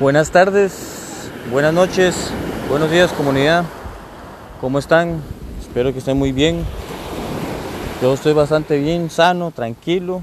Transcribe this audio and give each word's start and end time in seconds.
Buenas 0.00 0.30
tardes, 0.30 1.28
buenas 1.52 1.74
noches, 1.74 2.30
buenos 2.70 2.90
días 2.90 3.12
comunidad. 3.12 3.66
¿Cómo 4.58 4.78
están? 4.78 5.20
Espero 5.60 5.92
que 5.92 5.98
estén 5.98 6.16
muy 6.16 6.32
bien. 6.32 6.64
Yo 8.00 8.14
estoy 8.14 8.32
bastante 8.32 8.78
bien, 8.78 9.10
sano, 9.10 9.50
tranquilo. 9.50 10.22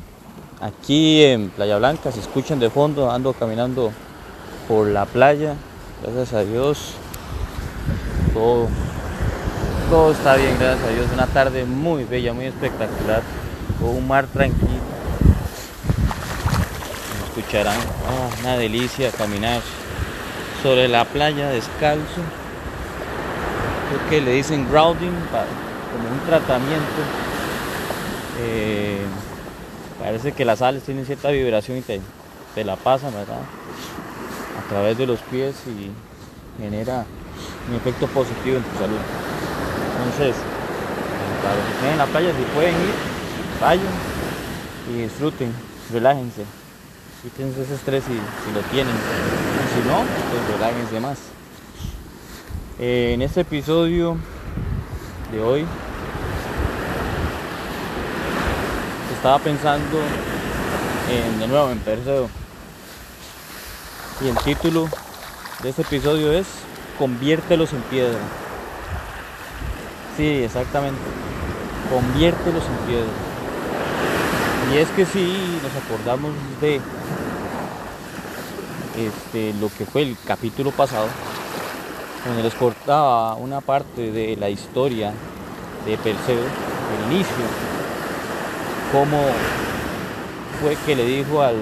Aquí 0.62 1.24
en 1.24 1.52
Playa 1.52 1.78
Blanca, 1.78 2.12
si 2.12 2.20
escuchan 2.20 2.60
de 2.60 2.72
fondo, 2.72 3.12
ando 3.12 3.34
caminando 3.34 3.92
por 4.68 4.88
la 4.88 5.06
playa. 5.06 5.54
Gracias 6.02 6.34
a 6.34 6.44
Dios. 6.44 6.94
Todo, 8.34 8.70
todo 9.92 10.12
está 10.12 10.38
bien, 10.38 10.58
gracias 10.60 10.90
a 10.90 10.92
Dios. 10.92 11.06
Una 11.14 11.28
tarde 11.28 11.66
muy 11.66 12.04
bella, 12.04 12.34
muy 12.34 12.46
espectacular. 12.46 13.22
Con 13.80 13.90
un 13.90 14.08
mar 14.08 14.26
tranquilo 14.26 14.97
escucharán. 17.38 17.78
Ah, 17.78 18.30
una 18.42 18.58
delicia 18.58 19.12
caminar 19.12 19.62
sobre 20.64 20.88
la 20.88 21.06
playa 21.06 21.50
descalzo. 21.50 22.22
Creo 23.90 24.10
que 24.10 24.22
le 24.22 24.34
dicen 24.34 24.70
grounding 24.70 25.12
como 25.12 26.10
un 26.10 26.20
tratamiento. 26.26 27.02
Eh, 28.40 29.02
parece 30.02 30.32
que 30.32 30.46
las 30.46 30.60
sales 30.60 30.84
tienen 30.84 31.06
cierta 31.06 31.30
vibración 31.30 31.78
y 31.78 31.82
te, 31.82 32.02
la 32.64 32.76
pasan, 32.76 33.14
¿verdad? 33.14 33.42
A 34.66 34.70
través 34.70 34.98
de 34.98 35.06
los 35.06 35.20
pies 35.20 35.56
y 35.68 35.92
genera 36.62 37.06
un 37.70 37.76
efecto 37.76 38.08
positivo 38.08 38.58
en 38.58 38.64
tu 38.64 38.80
salud. 38.80 38.98
Entonces, 39.98 40.36
para 41.44 41.56
los 41.56 41.66
que 41.66 41.72
estén 41.74 41.90
en 41.92 41.98
la 42.00 42.06
playa, 42.08 42.32
si 42.36 42.44
pueden 42.56 42.74
ir, 42.74 42.94
vayan 43.62 43.86
y 44.92 45.04
disfruten, 45.04 45.54
relájense. 45.92 46.57
Quítense 47.28 47.62
ese 47.62 47.76
estrés 47.76 48.06
si, 48.06 48.14
lo 48.54 48.62
tienen. 48.72 48.94
Si 48.94 49.86
no, 49.86 49.98
pues 49.98 50.58
relájense 50.58 51.00
más. 51.02 51.18
Eh, 52.80 53.12
en 53.16 53.22
este 53.22 53.42
episodio 53.42 54.16
de 55.34 55.42
hoy 55.42 55.66
estaba 59.14 59.40
pensando 59.40 60.00
en, 61.12 61.40
de 61.42 61.48
nuevo 61.50 61.70
en 61.70 61.80
Perseo. 61.80 62.30
Y 64.24 64.30
el 64.30 64.38
título 64.38 64.88
de 65.64 65.70
este 65.70 65.82
episodio 65.82 66.32
es 66.32 66.48
Conviértelos 66.98 67.74
en 67.74 67.82
piedra. 67.82 68.20
Sí, 70.16 70.44
exactamente. 70.46 71.02
Conviértelos 71.92 72.64
en 72.64 72.88
piedra. 72.88 73.12
Y 74.74 74.78
es 74.78 74.88
que 74.92 75.06
si 75.06 75.60
nos 75.62 75.84
acordamos 75.84 76.32
de 76.62 76.80
este, 78.98 79.54
lo 79.60 79.70
que 79.70 79.86
fue 79.86 80.02
el 80.04 80.18
capítulo 80.26 80.72
pasado, 80.72 81.08
donde 82.26 82.44
les 82.44 82.54
cortaba 82.56 83.36
una 83.36 83.62
parte 83.62 84.12
de 84.12 84.36
la 84.36 84.50
historia 84.50 85.14
de 85.86 85.98
Perseo, 85.98 86.36
el 86.40 87.14
inicio, 87.14 87.36
cómo 88.92 89.22
fue 90.62 90.76
que 90.86 90.96
le 90.96 91.06
dijo 91.06 91.42
al, 91.42 91.56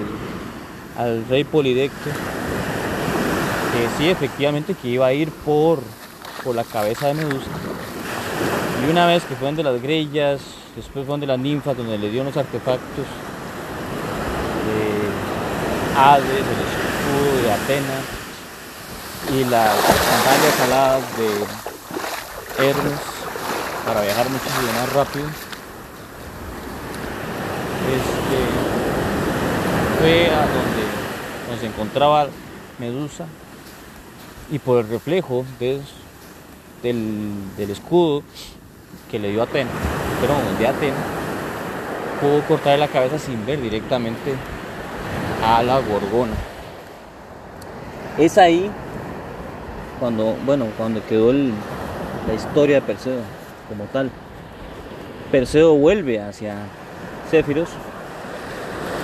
al 0.96 1.24
rey 1.28 1.44
Polidecto 1.44 2.10
que 3.76 3.88
sí, 3.98 4.08
efectivamente, 4.08 4.74
que 4.74 4.88
iba 4.88 5.06
a 5.06 5.12
ir 5.12 5.30
por, 5.30 5.80
por 6.42 6.54
la 6.54 6.64
cabeza 6.64 7.08
de 7.08 7.14
Medusa. 7.14 7.50
Y 8.82 8.90
una 8.90 9.06
vez 9.06 9.24
que 9.24 9.34
fueron 9.34 9.56
de 9.56 9.62
las 9.62 9.82
grillas, 9.82 10.40
después 10.74 11.04
fueron 11.04 11.20
de 11.20 11.26
las 11.26 11.38
ninfas, 11.38 11.76
donde 11.76 11.98
le 11.98 12.08
dio 12.08 12.22
unos 12.22 12.36
artefactos 12.36 13.04
de 14.66 16.00
Hades, 16.00 16.24
de 16.24 16.75
Atenas 17.66 18.04
y 19.32 19.44
las 19.44 19.74
sandalias 19.76 20.60
aladas 20.60 21.02
de 21.16 22.68
Hermes 22.68 23.00
para 23.84 24.00
viajar 24.02 24.28
muchísimo 24.28 24.72
más 24.72 24.92
rápido. 24.92 25.26
Este, 27.86 28.38
fue 29.98 30.26
a 30.30 30.40
donde 30.40 31.60
se 31.60 31.66
encontraba 31.66 32.28
Medusa 32.78 33.26
y 34.50 34.58
por 34.58 34.84
el 34.84 34.88
reflejo 34.88 35.44
de, 35.58 35.80
del, 36.82 37.32
del, 37.56 37.70
escudo 37.70 38.22
que 39.10 39.18
le 39.18 39.30
dio 39.30 39.42
Atenas, 39.42 39.72
perdón, 40.20 40.58
de 40.58 40.66
Atenas, 40.68 40.98
pudo 42.20 42.42
cortar 42.46 42.78
la 42.78 42.88
cabeza 42.88 43.18
sin 43.18 43.44
ver 43.46 43.60
directamente 43.60 44.34
a 45.44 45.62
la 45.62 45.80
gorgona. 45.80 46.34
Es 48.18 48.38
ahí 48.38 48.70
cuando, 50.00 50.36
bueno, 50.46 50.66
cuando 50.78 51.04
quedó 51.06 51.32
la 51.32 52.34
historia 52.34 52.76
de 52.76 52.82
Perseo 52.82 53.20
como 53.68 53.84
tal. 53.84 54.10
Perseo 55.30 55.74
vuelve 55.74 56.20
hacia 56.20 56.54
Céfiros, 57.30 57.68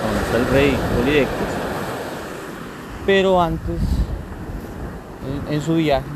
donde 0.03 0.19
está 0.21 0.37
el 0.37 0.47
rey 0.47 0.77
Polidectes. 0.95 1.47
Pero 3.05 3.39
antes, 3.39 3.81
en, 5.47 5.53
en 5.53 5.61
su 5.61 5.75
viaje, 5.75 6.07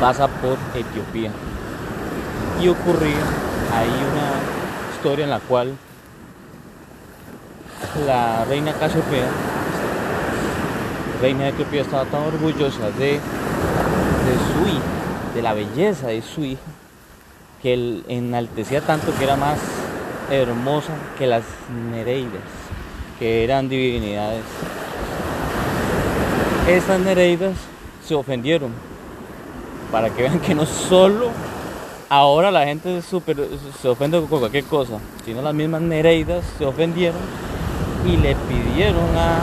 pasa 0.00 0.28
por 0.28 0.56
Etiopía. 0.74 1.30
Y 2.60 2.68
ocurría 2.68 3.16
ahí 3.74 3.88
una 3.88 4.94
historia 4.94 5.24
en 5.24 5.30
la 5.30 5.40
cual 5.40 5.76
la 8.06 8.44
reina 8.44 8.72
Casiopea 8.74 9.26
reina 11.20 11.44
de 11.44 11.50
Etiopía 11.50 11.82
estaba 11.82 12.04
tan 12.04 12.22
orgullosa 12.22 12.90
de, 12.98 13.18
su 13.18 14.68
hija, 14.68 15.34
de 15.34 15.42
la 15.42 15.54
belleza 15.54 16.08
de 16.08 16.22
su 16.22 16.44
hija, 16.44 16.62
que 17.62 17.74
él 17.74 18.04
enaltecía 18.08 18.80
tanto 18.80 19.14
que 19.16 19.24
era 19.24 19.36
más 19.36 19.58
hermosa 20.30 20.92
que 21.18 21.26
las 21.26 21.44
Nereidas, 21.92 22.42
que 23.18 23.44
eran 23.44 23.68
divinidades. 23.68 24.44
Estas 26.68 27.00
Nereidas 27.00 27.56
se 28.04 28.14
ofendieron, 28.14 28.72
para 29.90 30.10
que 30.10 30.22
vean 30.22 30.40
que 30.40 30.54
no 30.54 30.66
solo 30.66 31.30
ahora 32.08 32.50
la 32.50 32.64
gente 32.64 33.02
se 33.02 33.88
ofende 33.88 34.20
con 34.26 34.40
cualquier 34.40 34.64
cosa, 34.64 34.98
sino 35.24 35.42
las 35.42 35.54
mismas 35.54 35.80
Nereidas 35.80 36.44
se 36.58 36.66
ofendieron 36.66 37.20
y 38.06 38.16
le 38.16 38.36
pidieron 38.36 39.16
a 39.16 39.40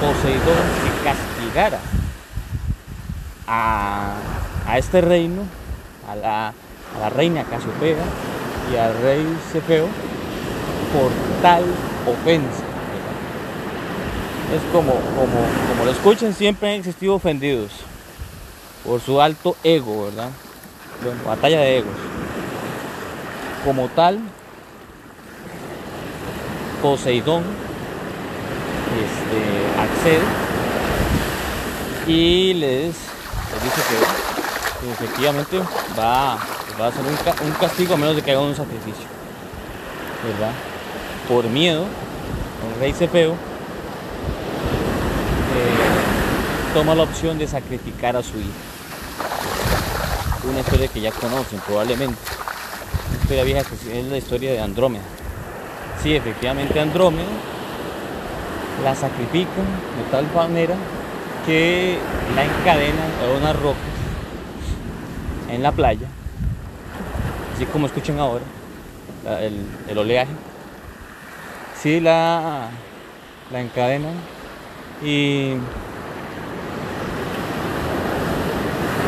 Poseidón 0.00 0.87
castigara 1.58 1.80
a, 3.48 4.78
este 4.78 5.00
reino, 5.00 5.42
a 6.08 6.14
la, 6.14 6.54
reina 7.10 7.44
Casiopea 7.44 8.04
y 8.72 8.76
al 8.76 8.94
rey 9.02 9.26
Cefeo 9.52 9.86
por 10.92 11.10
tal 11.42 11.64
ofensa. 12.06 12.64
Es 14.54 14.62
como, 14.72 14.92
como, 14.92 15.46
como 15.68 15.84
lo 15.84 15.90
escuchan, 15.90 16.32
siempre 16.32 16.70
han 16.70 16.76
existido 16.76 17.14
ofendidos 17.14 17.72
por 18.84 19.00
su 19.00 19.20
alto 19.20 19.56
ego, 19.64 20.04
¿verdad? 20.04 20.30
Bueno, 21.02 21.20
batalla 21.26 21.60
de 21.60 21.78
egos. 21.78 21.94
Como 23.64 23.88
tal, 23.88 24.20
Poseidón 26.80 27.42
este, 28.94 29.80
accede 29.80 30.47
y 32.08 32.54
les, 32.54 32.86
dice 32.86 33.82
que, 33.88 34.90
efectivamente 34.90 35.60
va, 35.98 36.32
a 36.32 36.86
hacer 36.86 37.04
un, 37.44 37.52
castigo 37.60 37.94
a 37.94 37.96
menos 37.98 38.16
de 38.16 38.22
que 38.22 38.30
hagan 38.30 38.44
un 38.44 38.56
sacrificio. 38.56 39.04
¿Verdad? 40.24 40.52
Por 41.28 41.44
miedo, 41.44 41.84
el 41.84 42.80
rey 42.80 42.92
Cefeo 42.94 43.32
eh, 43.32 43.36
toma 46.72 46.94
la 46.94 47.02
opción 47.02 47.38
de 47.38 47.46
sacrificar 47.46 48.16
a 48.16 48.22
su 48.22 48.38
hija. 48.38 48.48
Una 50.50 50.60
historia 50.60 50.88
que 50.88 51.02
ya 51.02 51.12
conocen 51.12 51.60
probablemente. 51.60 52.16
Una 53.10 53.20
historia 53.20 53.44
vieja 53.44 53.60
es 53.92 54.06
la 54.06 54.16
historia 54.16 54.52
de 54.52 54.60
Andrómeda. 54.60 55.04
Sí, 56.02 56.14
efectivamente 56.14 56.80
Andrómeda 56.80 57.28
la 58.82 58.94
sacrifican 58.94 59.66
de 59.96 60.10
tal 60.10 60.26
manera 60.32 60.76
que 61.48 61.96
la 62.36 62.44
encadenan 62.44 63.10
a 63.22 63.38
unas 63.38 63.56
rocas 63.56 63.80
en 65.50 65.62
la 65.62 65.72
playa, 65.72 66.06
así 67.54 67.64
como 67.64 67.86
escuchan 67.86 68.18
ahora 68.18 68.44
el, 69.40 69.96
oleaje. 69.96 70.30
Sí 71.80 72.00
la, 72.00 72.68
la 73.50 73.60
encadenan 73.62 74.12
y, 75.02 75.52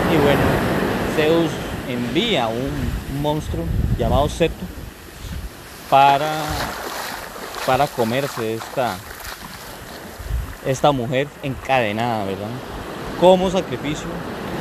y 0.07 0.17
bueno, 0.23 0.41
Zeus 1.17 1.51
envía 1.91 2.49
un 2.49 3.21
monstruo 3.21 3.67
llamado 3.99 4.27
Seto 4.31 4.65
para, 5.91 6.43
para 7.67 7.87
comerse 7.87 8.55
esta, 8.55 8.97
esta 10.67 10.93
mujer 10.93 11.29
encadenada, 11.43 12.25
¿verdad? 12.25 12.49
Como 13.21 13.51
sacrificio 13.51 14.09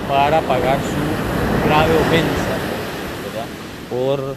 para 0.08 0.42
pagar 0.42 0.80
su 0.80 1.68
grave 1.68 1.96
ofensa, 1.96 2.56
¿verdad? 3.26 3.46
Por, 3.90 4.36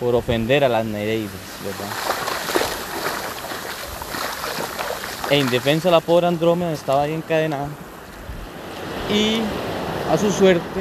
por 0.00 0.14
ofender 0.14 0.64
a 0.64 0.68
las 0.68 0.84
Nereides, 0.84 1.30
¿verdad? 1.64 1.92
E 5.30 5.36
indefensa 5.36 5.90
la 5.90 6.00
pobre 6.00 6.26
Andrómeda 6.26 6.72
estaba 6.72 7.02
ahí 7.02 7.12
encadenada. 7.12 7.68
Y 9.12 9.40
a 10.10 10.16
su 10.16 10.32
suerte, 10.32 10.80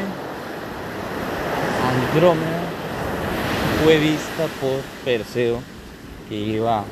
Andrómeda 1.86 2.62
fue 3.84 3.98
vista 3.98 4.48
por 4.62 4.80
Perseo 5.04 5.60
que 6.30 6.36
iba 6.36 6.84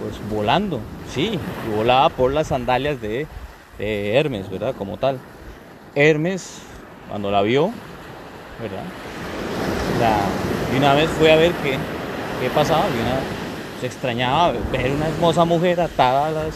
pues 0.00 0.14
volando, 0.30 0.80
sí, 1.12 1.38
y 1.66 1.76
volaba 1.76 2.08
por 2.08 2.32
las 2.32 2.48
sandalias 2.48 3.00
de, 3.00 3.26
Hermes, 3.78 4.50
¿verdad? 4.50 4.74
Como 4.76 4.98
tal. 4.98 5.18
Hermes, 5.94 6.60
cuando 7.08 7.30
la 7.30 7.42
vio, 7.42 7.70
¿verdad? 8.60 8.84
y 10.72 10.76
una 10.78 10.94
vez 10.94 11.10
fue 11.10 11.32
a 11.32 11.36
ver 11.36 11.52
qué, 11.62 11.78
qué 12.40 12.50
pasaba, 12.54 12.84
y 12.88 13.00
una, 13.00 13.20
se 13.80 13.86
extrañaba 13.86 14.52
ver 14.52 14.92
una 14.92 15.08
hermosa 15.08 15.44
mujer 15.44 15.80
atada 15.80 16.28
a 16.28 16.30
las, 16.30 16.54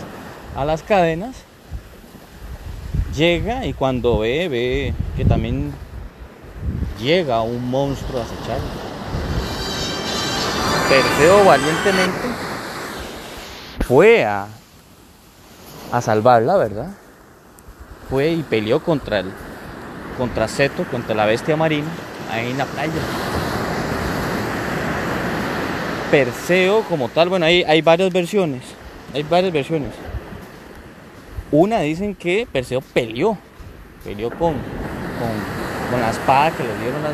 a 0.56 0.64
las 0.64 0.82
cadenas. 0.82 1.36
Llega 3.16 3.64
y 3.64 3.72
cuando 3.72 4.18
ve, 4.18 4.48
ve 4.48 4.94
que 5.16 5.24
también 5.24 5.72
llega 7.00 7.42
un 7.42 7.70
monstruo 7.70 8.20
a. 8.20 8.24
Perseo 10.88 11.44
valientemente 11.44 12.43
fue 13.86 14.24
a, 14.24 14.46
a 15.92 16.00
salvarla, 16.00 16.56
¿verdad? 16.56 16.88
Fue 18.08 18.30
y 18.30 18.42
peleó 18.42 18.82
contra 18.82 19.20
el 19.20 19.30
contra 20.16 20.48
Seto, 20.48 20.84
contra 20.84 21.14
la 21.14 21.26
bestia 21.26 21.56
marina, 21.56 21.88
ahí 22.30 22.50
en 22.50 22.58
la 22.58 22.66
playa. 22.66 22.92
Perseo 26.10 26.82
como 26.82 27.08
tal, 27.08 27.28
bueno, 27.28 27.46
hay, 27.46 27.64
hay 27.64 27.82
varias 27.82 28.12
versiones, 28.12 28.62
hay 29.12 29.24
varias 29.24 29.52
versiones. 29.52 29.90
Una 31.50 31.80
dicen 31.80 32.14
que 32.14 32.46
Perseo 32.50 32.80
peleó, 32.80 33.36
peleó 34.04 34.30
con, 34.30 34.54
con, 35.90 36.00
la 36.00 36.10
espada 36.10 36.50
que 36.52 36.62
le 36.62 36.76
dieron 36.78 37.02
las, 37.02 37.12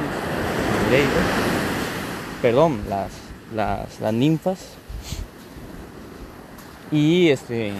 perdón, 2.40 2.80
las, 2.88 3.10
las, 3.54 4.00
las 4.00 4.12
ninfas 4.12 4.79
y 6.90 7.28
este 7.30 7.72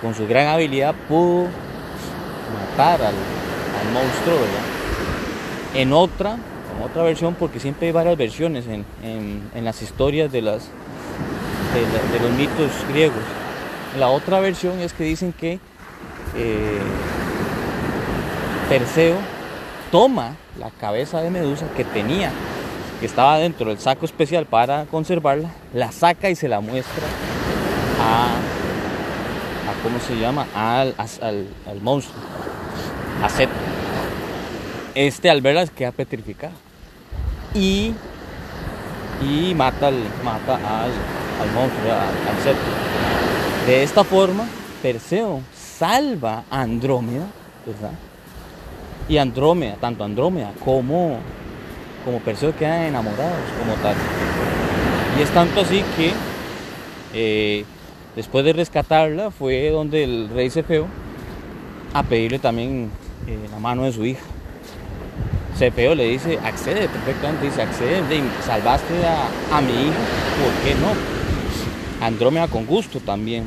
con, 0.00 0.14
su 0.14 0.26
gran 0.26 0.46
habilidad 0.48 0.94
pudo 1.08 1.48
matar 2.70 3.02
al, 3.02 3.14
monstruo, 3.92 4.36
En 5.74 5.92
otra, 5.92 6.34
en 6.34 6.82
otra 6.84 7.02
versión, 7.02 7.34
porque 7.34 7.58
siempre 7.58 7.88
hay 7.88 7.92
varias 7.92 8.16
versiones 8.16 8.66
en, 8.66 9.64
las 9.64 9.82
historias 9.82 10.30
de, 10.30 10.42
las, 10.42 10.68
de, 11.74 12.20
los 12.20 12.30
mitos 12.32 12.70
griegos. 12.88 13.22
La 13.98 14.08
otra 14.08 14.38
versión 14.38 14.78
es 14.78 14.92
que 14.92 15.04
dicen 15.04 15.32
que 15.32 15.58
eh, 16.36 16.78
Perseo 18.68 19.16
toma 19.90 20.36
la 20.58 20.70
cabeza 20.70 21.20
de 21.20 21.30
Medusa 21.30 21.66
que 21.76 21.84
tenía, 21.84 22.30
que 23.00 23.06
estaba 23.06 23.38
dentro 23.38 23.70
del 23.70 23.80
saco 23.80 24.04
especial 24.04 24.46
para 24.46 24.84
conservarla, 24.84 25.50
la 25.74 25.90
saca 25.90 26.30
y 26.30 26.36
se 26.36 26.46
la 26.46 26.60
muestra 26.60 27.02
a, 28.00 28.36
¿cómo 29.82 29.98
se 30.00 30.18
llama? 30.18 30.46
Al, 30.54 30.94
al, 30.96 31.80
monstruo, 31.80 32.16
a. 33.22 33.28
Este 34.94 35.30
al 35.30 35.40
verla 35.40 35.66
queda 35.68 35.92
petrificado 35.92 36.52
y, 37.54 37.94
y 39.22 39.54
mata, 39.54 39.88
al, 39.88 40.02
mata 40.24 40.56
al, 40.56 40.90
al 41.40 41.52
monstruo, 41.54 41.92
al, 41.92 42.42
Seth. 42.42 42.56
De 43.66 43.82
esta 43.82 44.04
forma, 44.04 44.46
Perseo 44.82 45.40
salva 45.54 46.44
a 46.50 46.62
Andrómeda, 46.62 47.26
¿verdad? 47.66 47.92
Y 49.08 49.18
Andrómeda, 49.18 49.76
tanto 49.80 50.04
Andrómeda 50.04 50.52
como, 50.64 51.18
como 52.04 52.18
Perseo 52.20 52.56
quedan 52.56 52.82
enamorados 52.82 53.50
como 53.58 53.74
tal. 53.74 53.94
Y 55.18 55.22
es 55.22 55.30
tanto 55.30 55.60
así 55.60 55.84
que 55.96 56.12
eh, 57.12 57.64
Después 58.16 58.44
de 58.44 58.52
rescatarla 58.52 59.30
fue 59.30 59.70
donde 59.70 60.02
el 60.02 60.28
rey 60.30 60.50
Cefeo 60.50 60.86
a 61.94 62.02
pedirle 62.02 62.38
también 62.38 62.90
eh, 63.26 63.38
la 63.50 63.58
mano 63.58 63.84
de 63.84 63.92
su 63.92 64.04
hija. 64.04 64.22
Cefeo 65.56 65.94
le 65.94 66.04
dice, 66.04 66.38
accede 66.42 66.88
perfectamente, 66.88 67.44
dice, 67.46 67.62
accede, 67.62 68.02
salvaste 68.44 68.94
a, 69.52 69.60
mi 69.60 69.72
hija, 69.72 69.98
¿por 70.40 70.64
qué 70.64 70.74
no? 70.80 72.04
Andrómeda 72.04 72.48
con 72.48 72.66
gusto 72.66 72.98
también, 72.98 73.44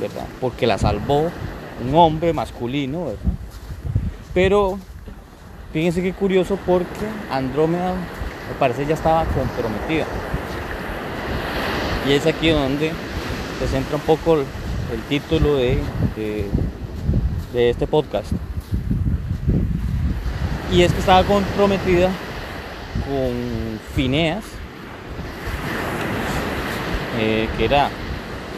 ¿verdad? 0.00 0.26
Porque 0.40 0.66
la 0.66 0.78
salvó 0.78 1.30
un 1.82 1.94
hombre 1.94 2.32
masculino, 2.32 3.06
¿verdad? 3.06 3.32
Pero 4.34 4.78
fíjense 5.72 6.02
qué 6.02 6.12
curioso 6.12 6.58
porque 6.66 7.06
Andrómeda, 7.30 7.92
me 7.92 8.58
parece, 8.58 8.84
ya 8.84 8.94
estaba 8.94 9.24
comprometida. 9.24 10.04
Y 12.06 12.12
es 12.12 12.26
aquí 12.26 12.50
donde 12.50 12.92
se 13.58 13.68
centra 13.68 13.96
un 13.96 14.02
poco 14.02 14.36
el, 14.38 14.44
título 15.08 15.56
de, 15.56 15.78
de, 17.52 17.70
este 17.70 17.86
podcast. 17.86 18.32
Y 20.72 20.82
es 20.82 20.92
que 20.92 21.00
estaba 21.00 21.22
comprometida 21.24 22.10
con 23.06 23.80
Fineas, 23.94 24.44
eh, 27.18 27.48
que 27.56 27.64
era, 27.64 27.90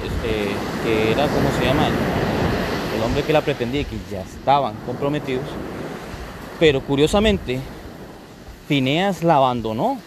este, 0.04 0.54
que 0.82 1.12
era, 1.12 1.26
¿cómo 1.28 1.48
se 1.58 1.64
llama? 1.64 1.88
El, 1.88 3.02
hombre 3.02 3.22
que 3.22 3.32
la 3.32 3.42
pretendía 3.42 3.82
y 3.82 3.84
que 3.84 3.98
ya 4.10 4.22
estaban 4.22 4.74
comprometidos. 4.86 5.44
Pero 6.58 6.80
curiosamente, 6.80 7.60
Fineas 8.66 9.22
la 9.22 9.36
abandonó, 9.36 9.98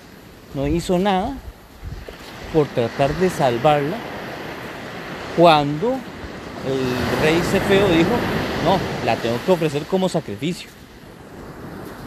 no 0.55 0.67
hizo 0.67 0.97
nada 0.97 1.37
por 2.51 2.67
tratar 2.67 3.13
de 3.15 3.29
salvarla 3.29 3.97
cuando 5.35 5.93
el 6.67 7.21
rey 7.21 7.41
Cefeo 7.51 7.87
dijo, 7.89 8.11
no, 8.65 8.77
la 9.05 9.15
tengo 9.15 9.37
que 9.45 9.51
ofrecer 9.51 9.83
como 9.83 10.09
sacrificio. 10.09 10.69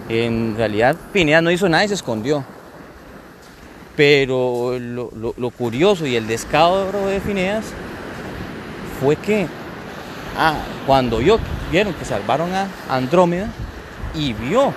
En 0.09 0.57
realidad 0.57 0.97
Pineas 1.13 1.43
no 1.43 1.51
hizo 1.51 1.69
nada 1.69 1.85
y 1.85 1.89
se 1.89 1.95
escondió. 1.95 2.45
Pero 3.97 4.79
lo, 4.79 5.51
curioso 5.51 6.07
y 6.07 6.17
el 6.17 6.27
descaro 6.27 7.07
de 7.07 7.21
Fineas 7.21 7.67
fue 9.01 9.17
que 9.17 9.47
ah, 10.39 10.57
cuando 10.87 11.19
vio, 11.19 11.39
vieron 11.71 11.93
que 11.95 12.05
salvaron 12.05 12.55
a 12.55 12.69
Andrómeda 12.89 13.49
y 14.15 14.33
vio 14.33 14.73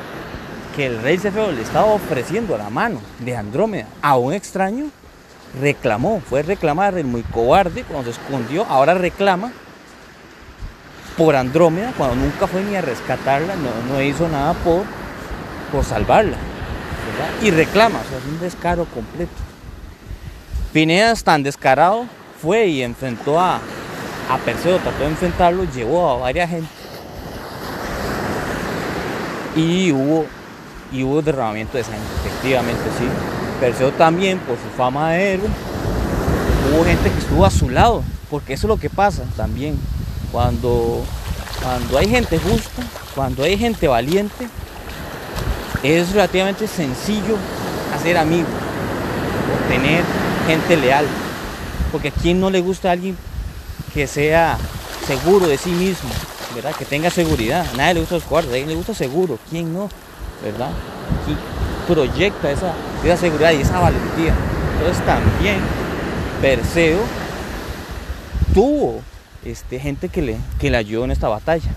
que 0.75 0.87
el 0.87 1.01
rey 1.01 1.17
Cefeo 1.17 1.51
le 1.51 1.61
estaba 1.61 1.85
ofreciendo 1.85 2.57
la 2.57 2.69
mano 2.69 2.99
de 3.19 3.35
Andrómeda 3.35 3.87
a 4.01 4.17
un 4.17 4.33
extraño, 4.33 4.87
reclamó, 5.59 6.21
fue 6.27 6.41
reclamar, 6.43 6.97
el 6.97 7.05
muy 7.05 7.23
cobarde, 7.23 7.83
cuando 7.83 8.11
se 8.11 8.19
escondió, 8.19 8.65
ahora 8.65 8.93
reclama 8.93 9.51
por 11.17 11.35
Andrómeda, 11.35 11.93
cuando 11.97 12.15
nunca 12.15 12.47
fue 12.47 12.61
ni 12.63 12.75
a 12.75 12.81
rescatarla, 12.81 13.55
no, 13.55 14.01
hizo 14.01 14.27
nada 14.27 14.53
por, 14.53 14.83
por 15.71 15.83
salvarla. 15.83 16.37
Y 17.41 17.51
reclama, 17.51 17.99
o 17.99 18.09
sea, 18.09 18.17
es 18.17 18.25
un 18.25 18.39
descaro 18.39 18.85
completo. 18.85 19.31
Pineas, 20.73 21.23
tan 21.23 21.43
descarado, 21.43 22.05
fue 22.41 22.67
y 22.67 22.83
enfrentó 22.83 23.39
a, 23.39 23.55
a 24.29 24.37
Perseo, 24.43 24.77
trató 24.79 24.99
de 24.99 25.09
enfrentarlo, 25.09 25.63
llevó 25.63 26.09
a 26.09 26.17
varias 26.17 26.49
gente. 26.49 26.69
Y 29.55 29.93
hubo, 29.93 30.25
y 30.91 31.03
hubo 31.03 31.21
derramamiento 31.21 31.77
de 31.77 31.85
sangre, 31.85 32.01
efectivamente, 32.25 32.83
sí. 32.97 33.05
Perseo 33.59 33.91
también, 33.91 34.39
por 34.39 34.57
su 34.57 34.77
fama 34.77 35.11
de 35.11 35.33
héroe, 35.33 35.47
hubo 36.71 36.83
gente 36.83 37.09
que 37.09 37.19
estuvo 37.19 37.45
a 37.45 37.51
su 37.51 37.69
lado, 37.69 38.03
porque 38.29 38.53
eso 38.53 38.67
es 38.67 38.69
lo 38.69 38.77
que 38.77 38.89
pasa 38.89 39.23
también. 39.37 39.77
Cuando, 40.31 41.03
cuando 41.61 41.97
hay 41.97 42.09
gente 42.09 42.37
justa, 42.37 42.83
cuando 43.15 43.43
hay 43.43 43.57
gente 43.57 43.87
valiente, 43.87 44.49
es 45.83 46.11
relativamente 46.11 46.67
sencillo 46.67 47.37
hacer 47.95 48.17
amigos, 48.17 48.49
tener 49.69 50.03
gente 50.47 50.77
leal. 50.77 51.05
Porque 51.91 52.09
a 52.09 52.11
quien 52.11 52.41
no 52.41 52.49
le 52.49 52.59
gusta 52.59 52.89
a 52.89 52.91
alguien 52.91 53.15
que 53.93 54.07
sea 54.07 54.57
seguro 55.07 55.47
de 55.47 55.57
sí 55.57 55.69
mismo, 55.69 56.09
¿verdad? 56.53 56.75
Que 56.75 56.83
tenga 56.83 57.09
seguridad. 57.09 57.65
A 57.73 57.77
nadie 57.77 57.93
le 57.93 57.99
gusta 58.01 58.15
los 58.15 58.23
cuartos, 58.25 58.51
a 58.51 58.55
alguien 58.55 58.69
le 58.69 58.75
gusta 58.75 58.93
seguro. 58.93 59.39
¿Quién 59.49 59.73
no? 59.73 59.89
¿Verdad? 60.43 60.71
proyecta 61.87 62.51
esa, 62.51 62.73
seguridad 63.13 63.51
y 63.51 63.61
esa 63.61 63.79
valentía. 63.79 64.33
Entonces 64.77 65.05
también 65.05 65.57
Perseo 66.41 66.99
tuvo 68.53 69.01
este, 69.43 69.79
gente 69.79 70.09
que 70.09 70.21
le, 70.21 70.37
que 70.59 70.69
le 70.69 70.77
ayudó 70.77 71.05
en 71.05 71.11
esta 71.11 71.29
batalla. 71.29 71.69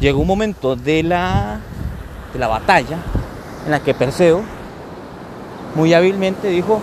Llegó 0.00 0.20
un 0.20 0.26
momento 0.26 0.76
de 0.76 1.02
la, 1.02 1.60
de 2.32 2.38
la 2.38 2.48
batalla 2.48 2.98
en 3.64 3.70
la 3.72 3.80
que 3.80 3.94
Perseo 3.94 4.42
muy 5.74 5.94
hábilmente 5.94 6.48
dijo 6.48 6.80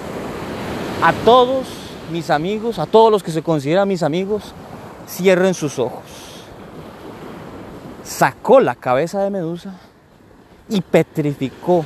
a 1.02 1.14
todos 1.14 1.68
mis 2.12 2.30
amigos, 2.30 2.80
a 2.80 2.86
todos 2.86 3.12
los 3.12 3.24
que 3.24 3.32
se 3.32 3.42
consideran 3.42 3.88
mis 3.88 4.04
amigos, 4.04 4.54
cierren 5.08 5.54
sus 5.54 5.80
ojos. 5.80 6.04
Sacó 8.04 8.60
la 8.60 8.76
cabeza 8.76 9.24
de 9.24 9.30
Medusa 9.30 9.74
y 10.68 10.82
petrificó 10.82 11.86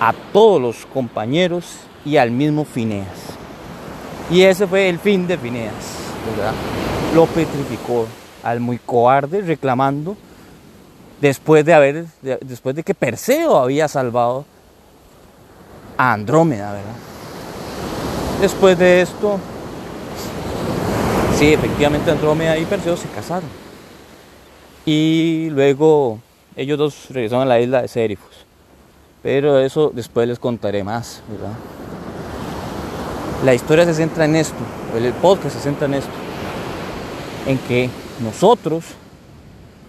a 0.00 0.12
todos 0.32 0.60
los 0.60 0.86
compañeros 0.86 1.64
y 2.04 2.16
al 2.16 2.30
mismo 2.30 2.64
Fineas. 2.64 3.06
Y 4.30 4.42
ese 4.42 4.66
fue 4.66 4.88
el 4.88 4.98
fin 4.98 5.26
de 5.26 5.38
Fineas, 5.38 5.72
Lo 7.14 7.26
petrificó 7.26 8.06
al 8.42 8.60
muy 8.60 8.78
cobarde 8.78 9.40
reclamando 9.40 10.16
después 11.20 11.64
de 11.64 11.74
haber 11.74 12.06
después 12.42 12.76
de 12.76 12.82
que 12.82 12.94
Perseo 12.94 13.56
había 13.56 13.88
salvado 13.88 14.44
a 15.96 16.12
Andrómeda, 16.12 16.72
¿verdad? 16.72 16.94
Después 18.40 18.78
de 18.78 19.00
esto, 19.00 19.38
sí, 21.36 21.52
efectivamente 21.52 22.10
Andrómeda 22.10 22.56
y 22.56 22.64
Perseo 22.66 22.96
se 22.96 23.08
casaron. 23.08 23.48
Y 24.86 25.48
luego 25.50 26.20
ellos 26.54 26.78
dos 26.78 27.06
regresaron 27.10 27.42
a 27.42 27.46
la 27.46 27.60
isla 27.60 27.82
de 27.82 27.88
Serifos. 27.88 28.47
Pero 29.22 29.58
eso 29.58 29.90
después 29.92 30.28
les 30.28 30.38
contaré 30.38 30.84
más, 30.84 31.22
¿verdad? 31.28 31.54
La 33.44 33.54
historia 33.54 33.84
se 33.84 33.94
centra 33.94 34.24
en 34.24 34.36
esto, 34.36 34.56
el 34.96 35.12
podcast 35.14 35.56
se 35.56 35.62
centra 35.62 35.86
en 35.86 35.94
esto, 35.94 36.10
en 37.46 37.58
que 37.58 37.90
nosotros, 38.20 38.84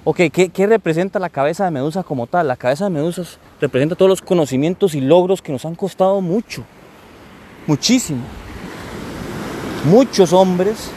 ok, 0.04 0.18
¿qué, 0.32 0.50
¿qué, 0.50 0.68
representa 0.68 1.20
la 1.20 1.30
cabeza 1.30 1.66
de 1.66 1.72
Medusa 1.72 2.04
como 2.04 2.28
tal? 2.28 2.48
La 2.48 2.56
cabeza 2.56 2.86
de 2.86 2.92
Medusa 2.92 3.24
representa 3.60 3.96
todos 3.96 4.10
los 4.10 4.22
conocimientos 4.22 4.94
y 4.94 5.02
logros 5.02 5.42
que 5.42 5.52
nos 5.52 5.66
han 5.66 5.76
costado 5.76 6.22
mucho, 6.22 6.64
muchísimo. 7.66 8.22
Muchos 9.86 10.34
hombres 10.34 10.92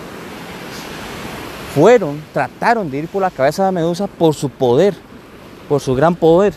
fueron, 1.74 2.22
trataron 2.34 2.90
de 2.90 2.98
ir 2.98 3.08
por 3.08 3.22
la 3.22 3.30
cabeza 3.30 3.64
de 3.66 3.72
Medusa 3.72 4.06
por 4.06 4.34
su 4.34 4.50
poder, 4.50 4.94
por 5.68 5.80
su 5.80 5.94
gran 5.94 6.14
poder 6.14 6.52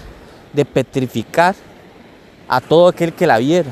de 0.55 0.65
petrificar 0.65 1.55
a 2.47 2.61
todo 2.61 2.87
aquel 2.87 3.13
que 3.13 3.27
la 3.27 3.37
viera. 3.37 3.69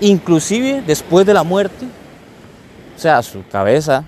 Inclusive 0.00 0.82
después 0.86 1.26
de 1.26 1.34
la 1.34 1.42
muerte, 1.42 1.86
o 2.96 2.98
sea, 2.98 3.22
su 3.22 3.44
cabeza 3.50 4.04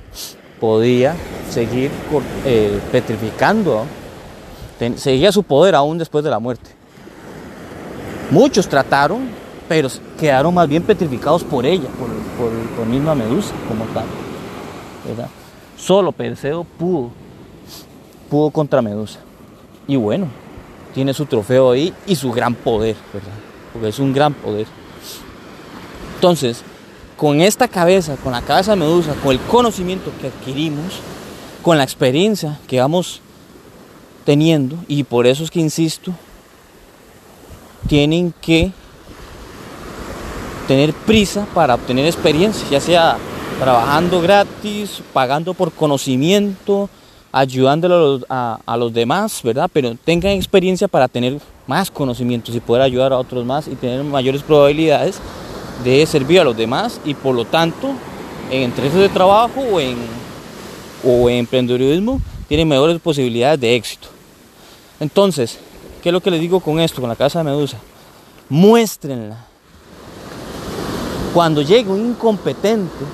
podía 0.61 1.15
seguir 1.51 1.91
eh, 2.45 2.81
petrificando, 2.91 3.85
seguía 4.97 5.31
su 5.31 5.43
poder 5.43 5.75
aún 5.75 5.99
después 5.99 6.25
de 6.25 6.31
la 6.31 6.39
muerte. 6.39 6.71
Muchos 8.31 8.69
trataron, 8.69 9.29
pero 9.69 9.89
quedaron 10.19 10.55
más 10.55 10.69
bien 10.69 10.83
petrificados 10.83 11.45
por 11.45 11.67
ella, 11.67 11.89
por, 11.99 12.09
por, 12.77 12.87
misma 12.87 13.15
Medusa 13.15 13.55
como 13.69 13.85
tal. 13.87 14.05
Solo 15.77 16.13
Perseo 16.13 16.65
pudo, 16.65 17.11
pudo 18.31 18.51
contra 18.51 18.81
Medusa. 18.81 19.19
Y 19.87 19.97
bueno, 19.97 20.29
tiene 20.95 21.13
su 21.13 21.27
trofeo 21.27 21.73
ahí 21.73 21.93
y 22.07 22.15
su 22.17 22.33
gran 22.33 22.55
poder, 22.55 22.97
¿verdad? 23.13 23.33
Porque 23.73 23.89
es 23.89 23.99
un 23.99 24.13
gran 24.13 24.33
poder. 24.33 24.67
Entonces, 26.15 26.63
con 27.17 27.41
esta 27.41 27.69
cabeza, 27.69 28.17
con 28.17 28.33
la 28.33 28.43
cabeza 28.43 28.73
de 28.73 28.79
Medusa, 28.79 29.15
con 29.23 29.33
el 29.33 29.41
conocimiento 29.41 30.13
que 30.21 30.29
adquirimos, 30.29 31.01
con 31.63 31.77
la 31.77 31.85
experiencia 31.85 32.59
que 32.67 32.81
vamos 32.81 33.21
teniendo, 34.25 34.77
y 34.89 35.03
por 35.03 35.27
eso 35.27 35.45
es 35.45 35.51
que 35.51 35.61
insisto, 35.61 36.13
tienen 37.89 38.33
que 38.41 38.73
tener 40.67 40.95
prisa 40.95 41.47
para 41.55 41.75
obtener 41.75 42.07
experiencia, 42.07 42.67
ya 42.71 42.81
sea 42.81 43.19
trabajando 43.59 44.21
gratis, 44.21 45.03
pagando 45.13 45.55
por 45.55 45.73
conocimiento, 45.73 46.89
ayudándolo 47.35 48.21
a 48.29 48.77
los, 48.79 48.93
demás, 48.93 49.43
¿verdad? 49.43 49.69
Pero 49.73 49.97
tengan 50.05 50.31
experiencia 50.31 50.87
para 50.87 51.09
tener 51.09 51.41
más 51.67 51.91
conocimientos 51.91 52.55
y 52.55 52.61
poder 52.61 52.83
ayudar 52.83 53.13
a 53.13 53.19
otros 53.19 53.45
más 53.45 53.67
y 53.67 53.75
tener 53.75 54.05
mayores 54.05 54.41
probabilidades 54.41 55.19
de 55.83 56.07
servir 56.07 56.41
a 56.41 56.45
los 56.45 56.57
demás 56.57 57.01
y 57.05 57.13
por 57.13 57.35
lo 57.35 57.45
tanto 57.45 57.91
en 58.53 58.63
entrevistas 58.63 59.03
de 59.03 59.09
trabajo 59.09 59.61
o 59.61 59.81
en, 59.81 59.97
o 61.03 61.29
tienen 62.47 62.69
mejores 62.69 63.01
posibilidades 63.01 63.59
de 63.59 63.75
éxito. 63.75 64.07
Entonces, 65.01 65.59
¿qué 66.05 66.11
es 66.11 66.13
lo 66.13 66.21
que 66.21 66.31
les 66.31 66.41
digo 66.41 66.61
con 66.61 66.79
esto, 66.79 67.01
con 67.01 67.11
la 67.11 67.17
casa 67.17 67.41
de 67.41 67.47
Medusa? 67.47 67.79
Muéstrenla. 68.49 69.45
Cuando 71.33 71.63
llegue 71.63 71.91
un 71.91 72.11
incompetente 72.11 73.05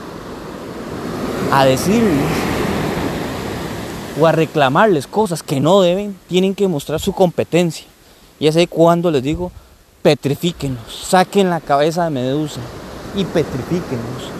a 1.50 1.64
decirles 1.64 2.49
o 4.20 4.26
a 4.26 4.32
reclamarles 4.32 5.06
cosas 5.06 5.42
que 5.42 5.60
no 5.60 5.80
deben, 5.80 6.16
tienen 6.28 6.54
que 6.54 6.68
mostrar 6.68 7.00
su 7.00 7.12
competencia. 7.12 7.86
Y 8.38 8.46
es 8.46 8.56
ahí 8.56 8.66
cuando 8.66 9.10
les 9.10 9.22
digo, 9.22 9.50
petrifíquenos, 10.02 10.80
saquen 10.92 11.48
la 11.48 11.60
cabeza 11.60 12.04
de 12.04 12.10
Medusa 12.10 12.60
y 13.16 13.24
petrifíquenos. 13.24 14.30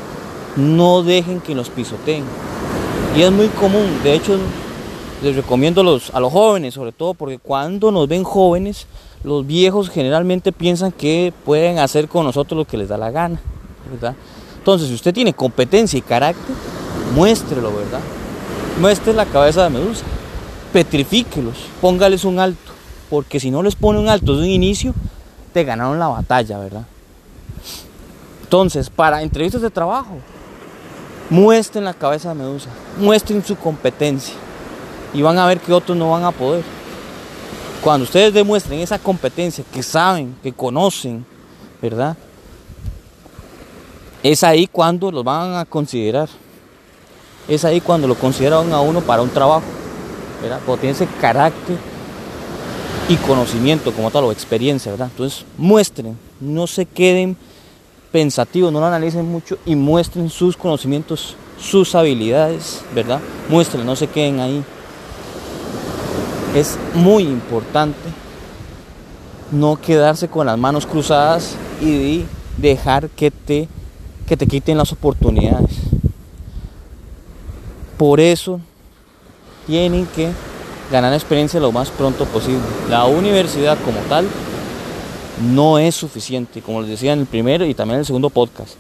No 0.57 1.03
dejen 1.03 1.41
que 1.41 1.55
los 1.55 1.71
pisoteen. 1.71 2.25
Y 3.17 3.23
es 3.23 3.33
muy 3.33 3.49
común, 3.49 3.87
de 4.03 4.15
hecho 4.15 4.39
les 5.23 5.37
recomiendo 5.37 5.83
a 5.83 5.85
los, 5.85 6.11
a 6.15 6.21
los 6.21 6.33
jóvenes 6.33 6.75
sobre 6.75 6.93
todo, 6.93 7.15
porque 7.15 7.39
cuando 7.39 7.91
nos 7.91 8.09
ven 8.09 8.25
jóvenes, 8.25 8.87
los 9.25 9.47
viejos 9.47 9.91
generalmente 9.91 10.53
piensan 10.53 10.93
que 10.93 11.33
pueden 11.45 11.79
hacer 11.79 12.09
con 12.09 12.25
nosotros 12.25 12.57
lo 12.57 12.65
que 12.65 12.77
les 12.77 12.89
da 12.89 12.97
la 12.97 13.11
gana, 13.11 13.41
¿verdad? 13.91 14.15
Entonces, 14.59 14.89
si 14.89 14.95
usted 14.95 15.15
tiene 15.15 15.33
competencia 15.33 15.99
y 15.99 16.03
carácter, 16.03 16.55
muéstrelo, 17.15 17.73
¿verdad? 17.75 18.01
Muestre 18.79 19.13
la 19.13 19.27
cabeza 19.27 19.65
de 19.65 19.71
Medusa, 19.71 20.05
petrifíquelos, 20.73 21.57
póngales 21.81 22.25
un 22.25 22.39
alto, 22.39 22.73
porque 23.09 23.41
si 23.41 23.51
no 23.51 23.63
les 23.63 23.75
pone 23.75 23.99
un 23.99 24.09
alto 24.09 24.33
desde 24.33 24.49
un 24.49 24.55
inicio, 24.55 24.95
te 25.53 25.65
ganaron 25.65 25.99
la 25.99 26.09
batalla, 26.09 26.59
¿verdad? 26.59 26.87
Entonces, 28.43 28.91
para 28.91 29.23
entrevistas 29.23 29.63
de 29.63 29.71
trabajo, 29.71 30.19
muestren 31.29 31.85
la 31.85 31.95
cabeza 31.95 32.31
de 32.31 32.35
Medusa, 32.37 32.69
muestren 32.99 33.45
su 33.45 33.57
competencia 33.57 34.35
y 35.13 35.23
van 35.23 35.39
a 35.39 35.47
ver 35.47 35.61
que 35.61 35.73
otros 35.73 35.97
no 35.97 36.11
van 36.11 36.25
a 36.25 36.33
poder. 36.33 36.65
Cuando 37.83 38.05
ustedes 38.05 38.35
demuestren 38.35 38.81
esa 38.81 38.99
competencia, 38.99 39.65
que 39.73 39.83
saben, 39.83 40.37
que 40.43 40.53
conocen, 40.53 41.25
¿verdad? 41.81 42.17
Es 44.23 44.45
ahí 44.45 44.67
cuando 44.67 45.11
los 45.11 45.25
van 45.25 45.55
a 45.55 45.65
considerar 45.65 46.29
es 47.49 47.65
ahí 47.65 47.81
cuando 47.81 48.07
lo 48.07 48.15
consideran 48.15 48.73
a 48.73 48.81
uno 48.81 49.01
para 49.01 49.23
un 49.23 49.31
trabajo, 49.31 49.65
¿verdad? 50.43 50.61
Cuando 50.65 50.81
tiene 50.81 50.95
ese 50.95 51.07
carácter 51.21 51.77
y 53.09 53.17
conocimiento 53.17 53.93
como 53.93 54.11
tal 54.11 54.25
o 54.25 54.33
experiencia, 54.33 54.93
¿verdad? 54.93 55.09
Entonces 55.11 55.45
muestren, 55.59 56.17
no 56.41 56.67
se 56.67 56.87
queden 56.87 57.37
pensativos, 58.13 58.73
no 58.73 58.81
lo 58.81 58.87
analicen 58.87 59.27
mucho 59.27 59.59
y 59.67 59.75
muestren 59.75 60.31
sus 60.31 60.57
conocimientos, 60.57 61.37
sus 61.59 61.95
habilidades, 61.95 62.83
¿verdad? 62.95 63.21
Muestren, 63.49 63.85
no 63.85 63.97
se 63.97 64.07
queden 64.07 64.41
ahí. 64.41 64.65
Es 66.55 66.79
muy 66.95 67.25
importante 67.25 67.99
no 69.53 69.81
quedarse 69.81 70.29
con 70.29 70.47
las 70.47 70.59
manos 70.59 70.87
cruzadas 70.87 71.57
y 71.81 72.25
dejar 72.57 73.09
que 73.11 73.31
te, 73.31 73.69
que 74.27 74.37
te 74.37 74.47
quiten 74.47 74.79
las 74.79 74.93
oportunidades. 74.93 75.80
Por 78.01 78.19
eso 78.19 78.59
tienen 79.67 80.07
que 80.07 80.31
ganar 80.91 81.13
experiencia 81.13 81.61
lo 81.61 81.71
más 81.71 81.91
pronto 81.91 82.25
posible. 82.25 82.63
La 82.89 83.05
universidad 83.05 83.77
como 83.85 84.01
tal 84.09 84.27
no 85.53 85.79
es 85.79 85.97
suficiente, 85.97 86.63
como 86.63 86.81
les 86.81 86.89
decía 86.89 87.13
en 87.13 87.19
el 87.19 87.27
primero 87.27 87.67
y 87.67 87.75
también 87.75 87.97
en 87.97 88.01
el 88.01 88.07
segundo 88.07 88.31
podcast. 88.31 88.77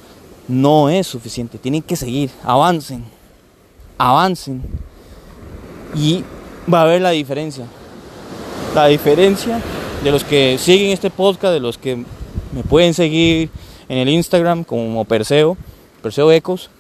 No 0.48 0.88
es 0.88 1.06
suficiente, 1.06 1.58
tienen 1.58 1.82
que 1.82 1.96
seguir, 1.96 2.30
avancen, 2.42 3.04
avancen. 3.98 4.62
Y 5.94 6.24
va 6.72 6.78
a 6.78 6.84
haber 6.84 7.02
la 7.02 7.10
diferencia. 7.10 7.66
La 8.74 8.86
diferencia 8.86 9.60
de 10.02 10.12
los 10.12 10.24
que 10.24 10.56
siguen 10.58 10.92
este 10.92 11.10
podcast, 11.10 11.52
de 11.52 11.60
los 11.60 11.76
que 11.76 11.96
me 11.96 12.62
pueden 12.66 12.94
seguir 12.94 13.50
en 13.86 13.98
el 13.98 14.08
Instagram 14.08 14.64
como 14.64 15.04
Perseo, 15.04 15.58
Perseo 16.00 16.32
Ecos, 16.32 16.70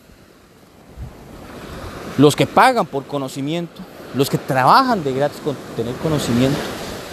los 2.20 2.36
que 2.36 2.46
pagan 2.46 2.84
por 2.84 3.06
conocimiento, 3.06 3.80
los 4.14 4.28
que 4.28 4.36
trabajan 4.36 5.02
de 5.02 5.14
gratis 5.14 5.40
con 5.42 5.56
tener 5.74 5.94
conocimiento, 5.96 6.58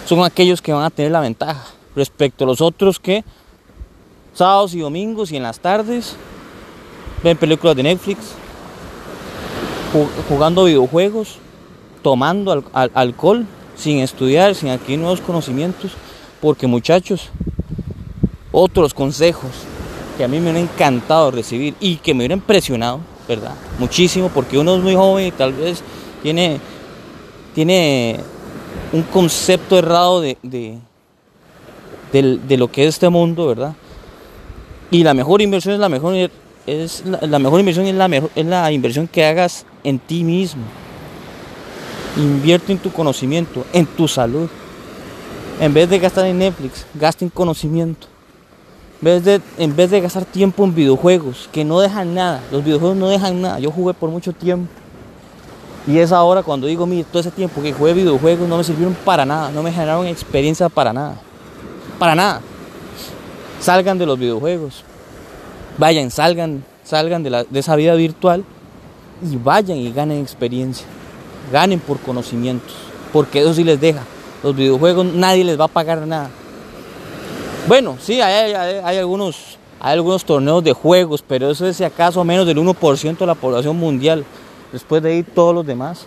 son 0.05 0.23
aquellos 0.25 0.61
que 0.61 0.73
van 0.73 0.83
a 0.83 0.89
tener 0.89 1.11
la 1.11 1.21
ventaja 1.21 1.63
respecto 1.95 2.43
a 2.43 2.47
los 2.47 2.59
otros 2.59 2.99
que 2.99 3.23
sábados 4.33 4.73
y 4.73 4.79
domingos 4.79 5.31
y 5.31 5.37
en 5.37 5.43
las 5.43 5.59
tardes 5.59 6.17
ven 7.23 7.37
películas 7.37 7.77
de 7.77 7.83
Netflix, 7.83 8.19
jugando 10.27 10.65
videojuegos, 10.65 11.37
tomando 12.01 12.65
alcohol, 12.73 13.45
sin 13.77 13.99
estudiar, 13.99 14.55
sin 14.55 14.69
adquirir 14.69 14.99
nuevos 14.99 15.21
conocimientos, 15.21 15.93
porque 16.41 16.67
muchachos, 16.67 17.29
otros 18.51 18.93
consejos 18.93 19.51
que 20.17 20.25
a 20.25 20.27
mí 20.27 20.41
me 20.41 20.49
han 20.49 20.57
encantado 20.57 21.31
recibir 21.31 21.75
y 21.79 21.95
que 21.95 22.13
me 22.13 22.19
hubieran 22.19 22.39
impresionado, 22.39 22.99
¿verdad? 23.27 23.55
Muchísimo, 23.79 24.29
porque 24.29 24.57
uno 24.57 24.75
es 24.75 24.81
muy 24.81 24.95
joven 24.95 25.27
y 25.27 25.31
tal 25.31 25.53
vez 25.53 25.81
tiene, 26.23 26.59
tiene 27.53 28.19
un 28.91 29.03
concepto 29.03 29.77
errado 29.77 30.21
de, 30.21 30.37
de, 32.11 32.57
lo 32.57 32.71
que 32.71 32.83
es 32.83 32.89
este 32.89 33.09
mundo, 33.09 33.47
¿verdad? 33.47 33.73
Y 34.89 35.03
la 35.03 35.13
mejor 35.13 35.41
inversión 35.41 35.73
es 35.73 35.79
la 35.79 35.89
mejor 35.89 36.15
es 36.65 37.03
la, 37.05 37.39
mejor 37.39 37.59
inversión 37.59 37.85
es 37.85 37.95
la 37.95 38.07
mejor 38.07 38.29
es 38.35 38.45
la 38.45 38.71
inversión 38.71 39.07
que 39.07 39.25
hagas 39.25 39.65
en 39.83 39.99
ti 39.99 40.23
mismo. 40.23 40.63
Invierte 42.15 42.71
en 42.71 42.79
tu 42.79 42.91
conocimiento, 42.91 43.65
en 43.73 43.85
tu 43.85 44.07
salud. 44.07 44.49
En 45.59 45.73
vez 45.73 45.89
de 45.89 45.99
gastar 45.99 46.25
en 46.25 46.39
Netflix, 46.39 46.85
gasta 46.93 47.25
en 47.25 47.29
conocimiento. 47.29 48.07
En 49.01 49.75
vez, 49.75 49.91
de, 49.91 50.01
gastar 50.01 50.25
tiempo 50.25 50.63
en 50.63 50.73
videojuegos, 50.73 51.49
que 51.51 51.63
no 51.63 51.79
dejan 51.79 52.15
nada. 52.15 52.41
Los 52.51 52.63
videojuegos 52.63 52.97
no 52.97 53.09
dejan 53.09 53.41
nada. 53.41 53.59
Yo 53.59 53.71
jugué 53.71 53.93
por 53.93 54.09
mucho 54.09 54.33
tiempo. 54.33 54.67
Y 55.85 55.99
es 55.99 56.11
ahora 56.11 56.43
cuando 56.43 56.67
digo, 56.67 56.85
mire, 56.85 57.05
todo 57.05 57.19
ese 57.19 57.31
tiempo 57.31 57.61
que 57.61 57.71
jugué 57.71 57.93
videojuegos 57.93 58.47
no 58.49 58.57
me 58.57 58.63
sirvieron 58.63 58.95
para 59.05 59.25
nada. 59.25 59.51
No 59.51 59.63
me 59.63 59.71
generaron 59.71 60.07
experiencia 60.07 60.67
para 60.67 60.91
nada. 60.91 61.15
Para 61.99 62.15
nada. 62.15 62.41
Salgan 63.59 63.97
de 63.97 64.05
los 64.05 64.17
videojuegos. 64.17 64.83
Vayan, 65.77 66.09
salgan, 66.09 66.63
salgan 66.83 67.23
de 67.23 67.45
esa 67.53 67.75
vida 67.75 67.93
virtual 67.93 68.43
y 69.21 69.35
vayan 69.37 69.77
y 69.77 69.91
ganen 69.91 70.21
experiencia 70.21 70.87
ganen 71.51 71.79
por 71.79 71.99
conocimientos, 71.99 72.75
porque 73.13 73.39
eso 73.39 73.53
sí 73.53 73.63
les 73.63 73.79
deja. 73.79 74.01
Los 74.43 74.55
videojuegos 74.55 75.05
nadie 75.05 75.43
les 75.43 75.59
va 75.59 75.65
a 75.65 75.69
pagar 75.69 76.05
nada. 76.05 76.29
Bueno, 77.67 77.97
sí, 77.99 78.21
hay, 78.21 78.97
algunos, 78.97 79.57
hay 79.81 79.93
algunos 79.95 80.23
torneos 80.23 80.63
de 80.63 80.71
juegos, 80.71 81.21
pero 81.21 81.51
eso 81.51 81.67
es 81.67 81.75
si 81.75 81.83
acaso 81.83 82.23
menos 82.23 82.47
del 82.47 82.57
1% 82.59 83.17
de 83.17 83.25
la 83.25 83.35
población 83.35 83.75
mundial. 83.75 84.23
Después 84.71 85.03
de 85.03 85.11
ahí 85.11 85.23
todos 85.23 85.53
los 85.53 85.65
demás 85.65 86.05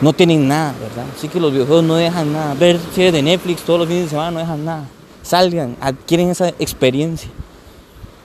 no 0.00 0.12
tienen 0.12 0.48
nada, 0.48 0.74
¿verdad? 0.80 1.04
Así 1.16 1.28
que 1.28 1.38
los 1.38 1.52
videojuegos 1.52 1.84
no 1.84 1.94
dejan 1.94 2.32
nada. 2.32 2.54
Ver 2.54 2.80
series 2.92 3.12
de 3.12 3.22
Netflix 3.22 3.62
todos 3.62 3.78
los 3.78 3.88
fines 3.88 4.04
de 4.04 4.10
semana 4.10 4.32
no 4.32 4.40
dejan 4.40 4.64
nada. 4.64 4.84
Salgan, 5.22 5.76
adquieren 5.80 6.30
esa 6.30 6.48
experiencia. 6.58 7.30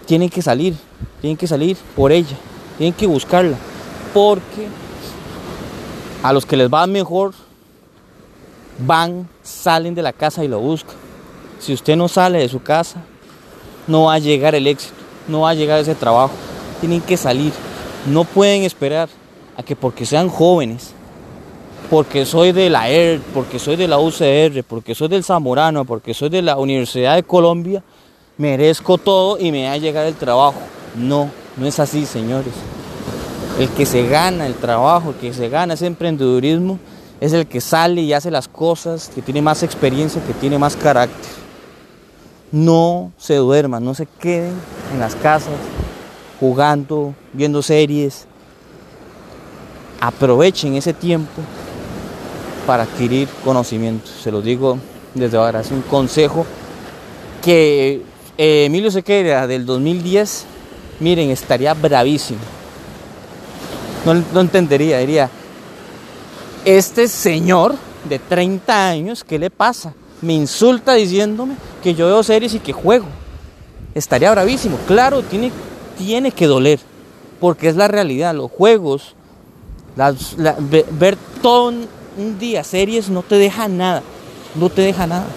Tienen 0.08 0.30
que 0.30 0.42
salir, 0.42 0.76
tienen 1.22 1.38
que 1.38 1.46
salir 1.46 1.78
por 1.96 2.12
ella, 2.12 2.36
tienen 2.80 2.94
que 2.94 3.06
buscarla. 3.06 3.58
Porque 4.12 4.68
a 6.24 6.34
los 6.34 6.48
que 6.48 6.58
les 6.58 6.68
va 6.68 6.88
mejor, 6.88 7.36
van, 8.80 9.30
salen 9.44 9.94
de 9.94 10.02
la 10.02 10.14
casa 10.14 10.44
y 10.44 10.48
lo 10.48 10.60
buscan. 10.60 11.05
Si 11.66 11.74
usted 11.74 11.96
no 11.96 12.08
sale 12.08 12.38
de 12.38 12.48
su 12.48 12.62
casa, 12.62 13.02
no 13.88 14.04
va 14.04 14.14
a 14.14 14.20
llegar 14.20 14.54
el 14.54 14.68
éxito, 14.68 14.94
no 15.28 15.42
va 15.42 15.50
a 15.50 15.56
llegar 15.56 15.80
ese 15.80 15.96
trabajo. 15.96 16.30
Tienen 16.80 17.02
que 17.02 17.18
salir. 17.18 17.52
No 18.06 18.24
pueden 18.24 18.62
esperar 18.62 19.10
a 19.58 19.64
que 19.64 19.76
porque 19.76 20.06
sean 20.06 20.30
jóvenes, 20.30 20.92
porque 21.90 22.24
soy 22.28 22.52
de 22.52 22.70
la 22.70 22.88
ERD, 22.92 23.20
porque 23.34 23.58
soy 23.58 23.78
de 23.78 23.88
la 23.88 23.98
UCR, 23.98 24.64
porque 24.64 24.94
soy 24.94 25.08
del 25.08 25.24
Zamorano, 25.24 25.86
porque 25.86 26.14
soy 26.14 26.30
de 26.30 26.44
la 26.44 26.56
Universidad 26.58 27.16
de 27.16 27.24
Colombia, 27.24 27.82
merezco 28.38 29.00
todo 29.00 29.40
y 29.40 29.52
me 29.52 29.66
va 29.66 29.72
a 29.72 29.78
llegar 29.78 30.06
el 30.06 30.14
trabajo. 30.14 30.60
No, 30.96 31.32
no 31.58 31.66
es 31.66 31.80
así, 31.80 32.06
señores. 32.06 32.54
El 33.58 33.70
que 33.70 33.88
se 33.88 34.08
gana 34.08 34.46
el 34.46 34.54
trabajo, 34.54 35.10
el 35.10 35.16
que 35.16 35.34
se 35.34 35.50
gana 35.50 35.74
ese 35.74 35.88
emprendedurismo, 35.88 36.78
es 37.20 37.34
el 37.34 37.48
que 37.48 37.60
sale 37.60 38.02
y 38.02 38.14
hace 38.14 38.30
las 38.30 38.48
cosas, 38.48 39.10
que 39.16 39.24
tiene 39.24 39.42
más 39.42 39.64
experiencia, 39.64 40.22
que 40.24 40.34
tiene 40.36 40.60
más 40.60 40.76
carácter. 40.76 41.45
No 42.56 43.12
se 43.18 43.36
duerman, 43.36 43.84
no 43.84 43.94
se 43.94 44.06
queden 44.06 44.54
en 44.94 45.00
las 45.00 45.16
casas 45.16 45.54
jugando, 46.40 47.14
viendo 47.34 47.62
series. 47.62 48.28
Aprovechen 50.00 50.76
ese 50.76 50.94
tiempo 50.94 51.42
para 52.66 52.84
adquirir 52.84 53.28
conocimiento. 53.44 54.08
Se 54.08 54.32
lo 54.32 54.42
digo 54.42 54.78
desde 55.14 55.38
ahora, 55.38 55.60
es 55.60 55.72
un 55.72 55.82
consejo 55.82 56.46
que 57.44 58.02
eh, 58.38 58.66
Emilio 58.66 58.90
Sequeira 58.90 59.48
del 59.48 59.66
2010, 59.66 60.46
miren, 61.02 61.32
estaría 61.32 61.74
bravísimo 61.74 62.40
no, 64.14 64.40
entendería, 64.40 65.00
diría, 65.00 65.30
este 66.64 67.08
señor 67.08 67.76
de 68.08 68.20
30 68.20 68.88
años, 68.88 69.24
¿qué 69.24 69.40
le 69.40 69.50
pasa? 69.50 69.94
Me 70.22 70.34
insulta 70.34 70.94
diciéndome 70.94 71.56
que 71.84 71.94
yo 71.94 72.08
veo 72.08 72.24
series 72.24 72.54
y 72.54 72.60
que 72.60 72.74
juego. 72.74 73.06
Estaría 73.94 74.32
bravísimo. 74.32 74.78
Claro, 74.88 75.22
tiene, 75.22 75.52
tiene 75.98 76.32
que 76.32 76.48
doler, 76.48 76.80
porque 77.40 77.70
es 77.70 77.76
la 77.76 77.88
realidad. 77.88 78.34
Los 78.34 78.52
juegos, 78.52 79.16
ver 80.92 81.18
todo 81.42 81.74
un 82.18 82.40
día 82.40 82.64
series 82.64 83.10
no 83.10 83.24
te 83.24 83.36
deja 83.36 83.68
nada. 83.68 84.04
No 84.56 84.70
te 84.70 84.82
deja 84.82 85.06
nada. 85.06 85.28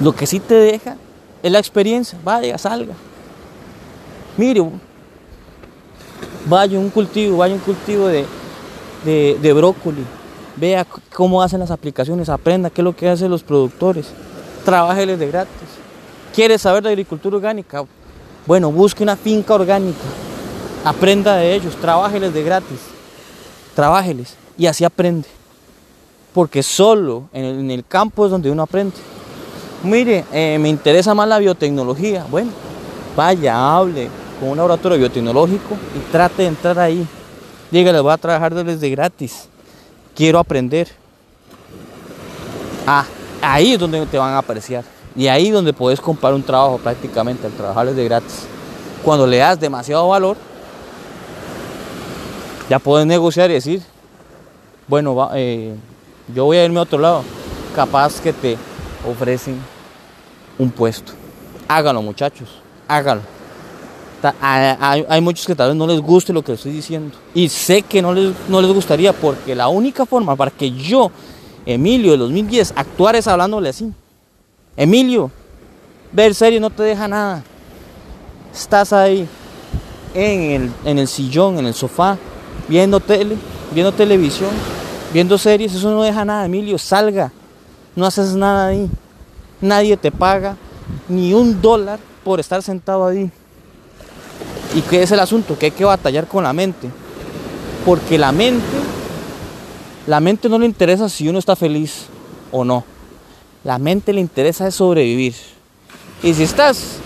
Lo 0.00 0.14
que 0.14 0.26
sí 0.26 0.40
te 0.40 0.54
deja 0.54 0.96
es 1.42 1.52
la 1.52 1.58
experiencia. 1.58 2.18
Vaya, 2.24 2.58
salga. 2.58 2.94
Mire, 4.36 4.62
vaya 6.46 6.78
un 6.78 6.90
cultivo, 6.90 7.38
vaya 7.38 7.54
un 7.54 7.60
cultivo 7.60 8.06
de, 8.06 8.26
de, 9.04 9.52
brócoli, 9.52 10.04
vea 10.56 10.86
cómo 11.14 11.42
hacen 11.42 11.60
las 11.60 11.70
aplicaciones, 11.70 12.28
aprenda 12.28 12.70
qué 12.70 12.80
es 12.80 12.84
lo 12.84 12.96
que 12.96 13.08
hacen 13.08 13.30
los 13.30 13.42
productores, 13.42 14.06
trabájeles 14.64 15.18
de 15.18 15.26
gratis. 15.28 15.68
¿Quiere 16.34 16.58
saber 16.58 16.82
de 16.82 16.90
agricultura 16.90 17.36
orgánica? 17.36 17.84
Bueno, 18.46 18.70
busque 18.70 19.02
una 19.02 19.16
finca 19.16 19.54
orgánica, 19.54 20.04
aprenda 20.84 21.36
de 21.36 21.54
ellos, 21.54 21.74
trabájeles 21.76 22.32
de 22.32 22.42
gratis, 22.42 22.80
trabájeles 23.74 24.34
y 24.58 24.66
así 24.66 24.84
aprende. 24.84 25.28
Porque 26.32 26.62
solo 26.62 27.28
en 27.32 27.70
el, 27.70 27.84
campo 27.86 28.26
es 28.26 28.30
donde 28.30 28.50
uno 28.50 28.62
aprende. 28.62 28.96
Mire, 29.82 30.24
eh, 30.32 30.58
me 30.60 30.68
interesa 30.68 31.14
más 31.14 31.26
la 31.26 31.38
biotecnología. 31.38 32.26
Bueno, 32.30 32.50
vaya, 33.16 33.74
hable, 33.74 34.10
con 34.38 34.50
un 34.50 34.56
laboratorio 34.58 34.98
biotecnológico 34.98 35.76
y 35.96 36.12
trate 36.12 36.42
de 36.42 36.48
entrar 36.48 36.78
ahí. 36.78 37.06
Dígale, 37.70 38.00
voy 38.00 38.12
a 38.12 38.18
trabajar 38.18 38.54
desde 38.54 38.90
gratis. 38.90 39.48
Quiero 40.16 40.38
aprender. 40.38 40.88
Ah, 42.86 43.04
ahí 43.42 43.74
es 43.74 43.78
donde 43.78 44.06
te 44.06 44.16
van 44.16 44.32
a 44.32 44.38
apreciar. 44.38 44.82
Y 45.14 45.28
ahí 45.28 45.48
es 45.48 45.52
donde 45.52 45.74
puedes 45.74 46.00
comprar 46.00 46.32
un 46.32 46.42
trabajo 46.42 46.78
prácticamente 46.78 47.46
al 47.46 47.52
trabajar 47.52 47.86
desde 47.86 48.04
gratis. 48.04 48.46
Cuando 49.04 49.26
le 49.26 49.36
das 49.36 49.60
demasiado 49.60 50.08
valor, 50.08 50.38
ya 52.70 52.78
puedes 52.78 53.06
negociar 53.06 53.50
y 53.50 53.54
decir, 53.54 53.82
bueno, 54.88 55.30
eh, 55.34 55.74
yo 56.34 56.46
voy 56.46 56.56
a 56.56 56.64
irme 56.64 56.78
a 56.78 56.82
otro 56.82 56.98
lado. 56.98 57.22
Capaz 57.74 58.20
que 58.20 58.32
te 58.32 58.56
ofrecen 59.06 59.60
un 60.58 60.70
puesto. 60.70 61.12
Háganlo 61.68 62.00
muchachos, 62.00 62.48
háganlo 62.88 63.35
hay, 64.40 65.20
muchos 65.20 65.46
que 65.46 65.54
tal 65.54 65.68
vez 65.68 65.76
no 65.76 65.86
les 65.86 66.00
guste 66.00 66.32
lo 66.32 66.42
que 66.42 66.52
estoy 66.52 66.72
diciendo. 66.72 67.16
Y 67.34 67.48
sé 67.48 67.82
que 67.82 68.02
no 68.02 68.12
les, 68.12 68.32
no 68.48 68.60
les 68.60 68.72
gustaría 68.72 69.12
porque 69.12 69.54
la 69.54 69.68
única 69.68 70.06
forma 70.06 70.34
para 70.36 70.50
que 70.50 70.70
yo, 70.72 71.10
Emilio 71.64 72.12
de 72.12 72.18
2010, 72.18 72.74
actuara 72.76 73.18
es 73.18 73.26
hablándole 73.26 73.68
así. 73.68 73.92
Emilio, 74.76 75.30
ver 76.12 76.34
serie 76.34 76.60
no 76.60 76.70
te 76.70 76.82
deja 76.82 77.08
nada. 77.08 77.42
Estás 78.54 78.92
ahí 78.92 79.28
en 80.14 80.70
el, 80.84 80.98
en 80.98 81.06
sillón, 81.06 81.58
en 81.58 81.66
el 81.66 81.74
sofá, 81.74 82.16
viendo 82.68 83.00
tele, 83.00 83.36
viendo 83.72 83.92
televisión, 83.92 84.50
viendo 85.12 85.36
series, 85.36 85.74
eso 85.74 85.90
no 85.90 86.02
deja 86.02 86.24
nada, 86.24 86.46
Emilio, 86.46 86.78
salga. 86.78 87.32
No 87.94 88.06
haces 88.06 88.34
nada 88.34 88.68
ahí. 88.68 88.90
Nadie 89.60 89.96
te 89.96 90.12
paga 90.12 90.56
ni 91.08 91.32
un 91.32 91.60
dólar 91.60 91.98
por 92.24 92.40
estar 92.40 92.62
sentado 92.62 93.06
ahí. 93.06 93.30
¿Y 94.76 94.82
qué 94.82 95.02
es 95.02 95.10
el 95.10 95.20
asunto? 95.20 95.58
Que 95.58 95.66
hay 95.66 95.72
que 95.72 95.86
batallar 95.86 96.28
con 96.28 96.44
la 96.44 96.52
mente. 96.52 96.90
Porque 97.86 98.18
la 98.18 98.30
mente, 98.30 98.76
la 100.06 100.20
mente 100.20 100.50
no 100.50 100.58
le 100.58 100.66
interesa 100.66 101.08
si 101.08 101.26
uno 101.30 101.38
está 101.38 101.56
feliz 101.56 102.08
o 102.52 102.62
no. 102.62 102.84
La 103.64 103.78
mente 103.78 104.12
le 104.12 104.20
interesa 104.20 104.68
es 104.68 104.74
sobrevivir. 104.74 105.34
Y 106.22 106.34
si 106.34 106.42
estás 106.42 106.98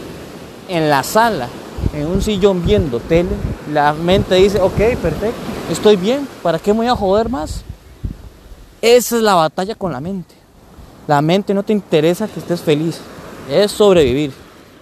en 0.68 0.90
la 0.90 1.04
sala, 1.04 1.48
en 1.94 2.08
un 2.08 2.20
sillón 2.20 2.66
viendo 2.66 2.98
tele, 2.98 3.30
la 3.72 3.92
mente 3.92 4.34
dice, 4.34 4.60
ok, 4.60 4.76
perfecto, 5.00 5.40
estoy 5.70 5.94
bien, 5.94 6.26
¿para 6.42 6.58
qué 6.58 6.72
me 6.72 6.78
voy 6.78 6.88
a 6.88 6.96
joder 6.96 7.28
más? 7.28 7.62
Esa 8.82 9.16
es 9.16 9.22
la 9.22 9.34
batalla 9.34 9.76
con 9.76 9.92
la 9.92 10.00
mente. 10.00 10.34
La 11.06 11.22
mente 11.22 11.54
no 11.54 11.62
te 11.62 11.72
interesa 11.72 12.26
que 12.26 12.40
estés 12.40 12.60
feliz, 12.60 12.98
es 13.48 13.70
sobrevivir. 13.70 14.32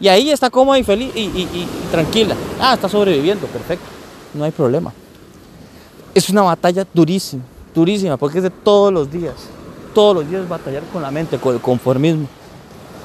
Y 0.00 0.08
ahí 0.08 0.30
está 0.30 0.48
cómoda 0.50 0.78
y 0.78 0.84
feliz 0.84 1.10
y, 1.14 1.66
tranquila. 1.90 2.34
Ah, 2.60 2.74
está 2.74 2.88
sobreviviendo, 2.88 3.46
perfecto. 3.46 3.86
no 4.34 4.44
hay 4.44 4.52
problema. 4.52 4.92
Es 6.14 6.28
una 6.30 6.42
batalla 6.42 6.86
durísima, 6.92 7.42
durísima, 7.74 8.16
porque 8.16 8.38
es 8.38 8.44
de 8.44 8.50
todos 8.50 8.92
los 8.92 9.10
días. 9.10 9.34
Todos 9.94 10.16
los 10.16 10.28
días 10.28 10.48
batallar 10.48 10.82
con 10.92 11.02
la 11.02 11.10
mente, 11.10 11.38
con 11.38 11.54
el 11.54 11.60
conformismo. 11.60 12.26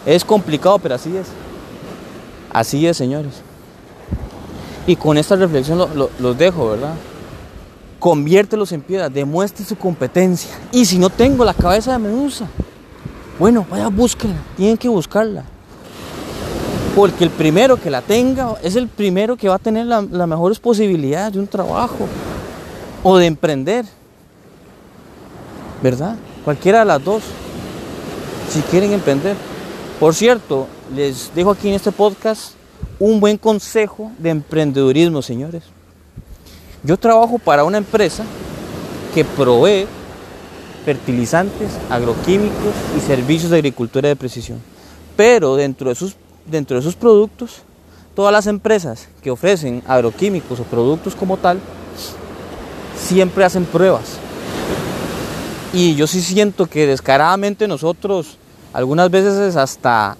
Es 0.06 0.23
complicado, 0.23 0.77
pero 0.79 0.95
así 0.95 1.15
es. 1.15 1.27
Así 2.51 2.86
es, 2.86 2.97
señores. 2.97 3.41
Y 4.86 4.95
con 4.95 5.17
esta 5.17 5.36
reflexión 5.36 5.79
los 6.19 6.38
dejo, 6.38 6.69
¿verdad? 6.69 6.93
Conviértelos 7.99 8.71
en 8.73 8.82
piedra, 8.82 9.10
demuestre 9.10 9.65
su 9.65 9.77
competencia. 9.77 10.51
Y 10.71 10.86
si 10.86 10.99
no 10.99 11.10
tengo 11.10 11.45
la 11.45 11.53
cabeza 11.53 11.93
de 11.93 11.99
Medusa, 11.99 12.47
bueno, 13.39 13.65
vaya, 13.69 13.88
búsquela, 13.88 14.36
tienen 14.56 14.77
que 14.77 14.89
buscarla. 14.89 15.45
Porque 16.95 17.23
el 17.23 17.32
primero 17.32 17.77
que 17.77 17.89
la 17.89 18.01
tenga 18.01 18.56
es 18.62 18.75
el 18.75 18.88
primero 18.88 19.36
que 19.36 19.49
va 19.49 19.56
a 19.56 19.60
tener 19.60 19.86
las 19.86 20.27
mejores 20.27 20.60
posibilidades 20.60 21.34
de 21.34 21.39
un 21.39 21.47
trabajo 21.47 22.08
o 23.01 23.17
de 23.17 23.25
emprender. 23.25 23.86
¿Verdad? 25.82 26.15
Cualquiera 26.45 26.79
de 26.79 26.86
las 26.86 27.03
dos, 27.03 27.23
si 28.49 28.62
quieren 28.62 28.93
emprender. 28.93 29.36
Por 29.99 30.13
cierto, 30.13 30.67
les 30.95 31.32
dejo 31.34 31.51
aquí 31.51 31.69
en 31.69 31.75
este 31.75 31.91
podcast 31.91 32.53
un 32.99 33.19
buen 33.19 33.38
consejo 33.38 34.12
de 34.19 34.29
emprendedurismo, 34.29 35.21
señores. 35.21 35.63
Yo 36.84 36.97
trabajo 36.97 37.39
para 37.39 37.63
una 37.63 37.77
empresa 37.77 38.23
que 39.13 39.25
provee 39.25 39.88
fertilizantes, 40.86 41.71
agroquímicos 41.89 42.73
y 42.97 42.99
servicios 42.99 43.51
de 43.51 43.58
agricultura 43.58 44.10
de 44.10 44.15
precisión. 44.15 44.60
Pero 45.15 45.56
dentro 45.56 45.89
de 45.89 45.95
sus, 45.95 46.15
dentro 46.45 46.77
de 46.77 46.84
sus 46.84 46.95
productos, 46.95 47.62
todas 48.15 48.32
las 48.32 48.47
empresas 48.47 49.08
que 49.21 49.32
ofrecen 49.32 49.84
agroquímicos 49.88 50.60
o 50.60 50.63
productos 50.63 51.15
como 51.15 51.38
tal, 51.38 51.60
siempre 52.97 53.45
hacen 53.45 53.65
pruebas. 53.65 54.17
Y 55.73 55.95
yo 55.95 56.06
sí 56.08 56.21
siento 56.21 56.67
que 56.67 56.86
descaradamente 56.86 57.67
nosotros 57.67 58.38
algunas 58.73 59.10
veces 59.10 59.56
hasta 59.56 60.17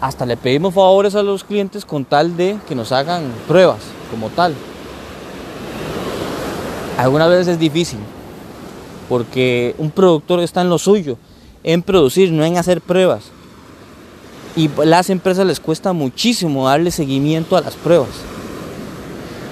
hasta 0.00 0.26
le 0.26 0.36
pedimos 0.36 0.74
favores 0.74 1.14
a 1.14 1.22
los 1.22 1.44
clientes 1.44 1.84
con 1.84 2.04
tal 2.04 2.36
de 2.36 2.58
que 2.66 2.74
nos 2.74 2.90
hagan 2.90 3.22
pruebas 3.46 3.78
como 4.10 4.30
tal. 4.30 4.52
Algunas 6.98 7.28
veces 7.28 7.48
es 7.48 7.58
difícil, 7.60 8.00
porque 9.08 9.76
un 9.78 9.92
productor 9.92 10.40
está 10.40 10.60
en 10.60 10.70
lo 10.70 10.78
suyo, 10.78 11.18
en 11.62 11.82
producir, 11.82 12.32
no 12.32 12.44
en 12.44 12.58
hacer 12.58 12.80
pruebas. 12.80 13.30
Y 14.54 14.68
las 14.84 15.08
empresas 15.10 15.46
les 15.46 15.60
cuesta 15.60 15.92
muchísimo 15.92 16.68
darle 16.68 16.90
seguimiento 16.90 17.56
a 17.56 17.60
las 17.60 17.74
pruebas. 17.74 18.10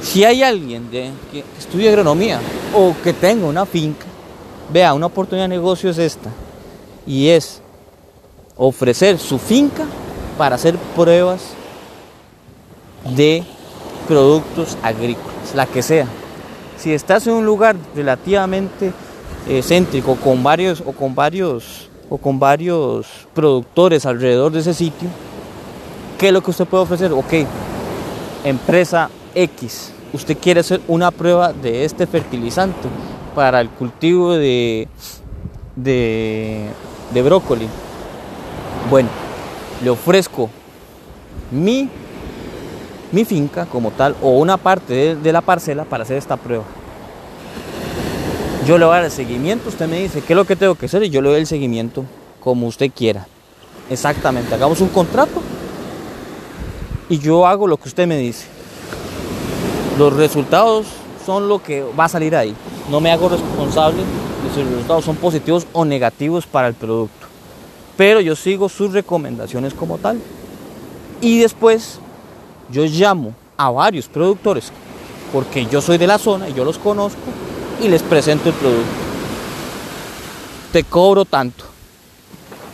Si 0.02 0.24
hay 0.24 0.42
alguien 0.42 0.88
que 0.90 1.44
estudie 1.58 1.88
agronomía 1.88 2.40
o 2.74 2.94
que 3.02 3.12
tenga 3.12 3.46
una 3.46 3.66
finca, 3.66 4.06
vea, 4.72 4.94
una 4.94 5.06
oportunidad 5.06 5.44
de 5.44 5.56
negocio 5.56 5.90
es 5.90 5.98
esta. 5.98 6.30
Y 7.06 7.28
es 7.28 7.60
ofrecer 8.56 9.18
su 9.18 9.38
finca 9.38 9.86
para 10.36 10.56
hacer 10.56 10.76
pruebas 10.94 11.40
de 13.16 13.44
productos 14.08 14.76
agrícolas, 14.82 15.54
la 15.54 15.66
que 15.66 15.82
sea. 15.82 16.06
Si 16.78 16.92
estás 16.92 17.26
en 17.26 17.34
un 17.34 17.44
lugar 17.44 17.76
relativamente 17.94 18.92
eh, 19.46 19.62
céntrico 19.62 20.16
con 20.16 20.42
varios 20.42 20.82
o 20.84 20.92
con 20.92 21.14
varios 21.14 21.89
o 22.10 22.18
con 22.18 22.38
varios 22.38 23.06
productores 23.32 24.04
alrededor 24.04 24.52
de 24.52 24.60
ese 24.60 24.74
sitio, 24.74 25.08
¿qué 26.18 26.28
es 26.28 26.32
lo 26.32 26.42
que 26.42 26.50
usted 26.50 26.66
puede 26.66 26.82
ofrecer? 26.82 27.12
Ok, 27.12 27.32
empresa 28.44 29.08
X, 29.34 29.92
usted 30.12 30.36
quiere 30.36 30.60
hacer 30.60 30.82
una 30.88 31.10
prueba 31.10 31.52
de 31.52 31.84
este 31.84 32.06
fertilizante 32.06 32.88
para 33.34 33.60
el 33.60 33.70
cultivo 33.70 34.34
de, 34.34 34.88
de, 35.76 36.66
de 37.14 37.22
brócoli. 37.22 37.68
Bueno, 38.90 39.08
le 39.82 39.90
ofrezco 39.90 40.50
mi, 41.50 41.88
mi 43.12 43.24
finca 43.24 43.66
como 43.66 43.90
tal 43.90 44.16
o 44.22 44.30
una 44.30 44.56
parte 44.56 45.16
de, 45.16 45.32
la 45.32 45.40
parcela 45.40 45.84
para 45.84 46.02
hacer 46.02 46.16
esta 46.16 46.36
prueba. 46.36 46.64
Yo 48.70 48.78
le 48.78 48.85
voy 48.85 48.92
a 48.92 48.96
dar 48.98 49.06
el 49.06 49.11
seguimiento, 49.11 49.68
usted 49.68 49.88
me 49.88 49.98
dice 49.98 50.20
qué 50.20 50.33
es 50.33 50.37
lo 50.37 50.44
que 50.44 50.54
tengo 50.54 50.76
que 50.76 50.87
hacer 50.87 51.02
y 51.02 51.11
yo 51.11 51.20
le 51.20 51.28
doy 51.28 51.40
el 51.40 51.46
seguimiento 51.48 52.04
como 52.38 52.68
usted 52.68 52.88
quiera. 52.94 53.26
Exactamente, 53.90 54.54
hagamos 54.54 54.80
un 54.80 54.90
contrato 54.90 55.42
y 57.09 57.18
yo 57.18 57.48
hago 57.48 57.66
lo 57.66 57.76
que 57.78 57.88
usted 57.88 58.06
me 58.06 58.16
dice. 58.16 58.46
Los 59.98 60.12
resultados 60.12 60.87
son 61.26 61.48
lo 61.48 61.61
que 61.61 61.83
va 61.83 62.04
a 62.04 62.09
salir 62.09 62.37
ahí. 62.37 62.54
No 62.88 63.00
me 63.00 63.11
hago 63.11 63.28
responsable 63.28 63.98
de 64.04 64.54
si 64.54 64.61
los 64.61 64.70
resultados 64.70 65.04
son 65.04 65.16
positivos 65.16 65.66
o 65.72 65.85
negativos 65.85 66.46
para 66.46 66.68
el 66.68 66.74
producto 66.74 67.26
pero 67.96 68.20
yo 68.20 68.37
sigo 68.37 68.68
sus 68.68 68.92
recomendaciones 68.92 69.74
como 69.74 69.98
tal. 69.98 70.20
Y 71.20 71.40
después 71.40 71.98
yo 72.70 72.85
llamo 72.85 73.35
a 73.56 73.68
varios 73.68 74.06
productores, 74.06 74.70
porque 75.33 75.66
yo 75.66 75.80
soy 75.80 75.98
de 75.98 76.06
la 76.06 76.18
zona 76.18 76.48
y 76.48 76.54
yo 76.54 76.64
los 76.64 76.78
conozco, 76.78 77.18
y 77.82 77.88
les 77.88 78.02
presento 78.02 78.48
el 78.48 78.54
producto. 78.54 78.90
Te 80.72 80.84
cobro 80.84 81.24
tanto, 81.24 81.64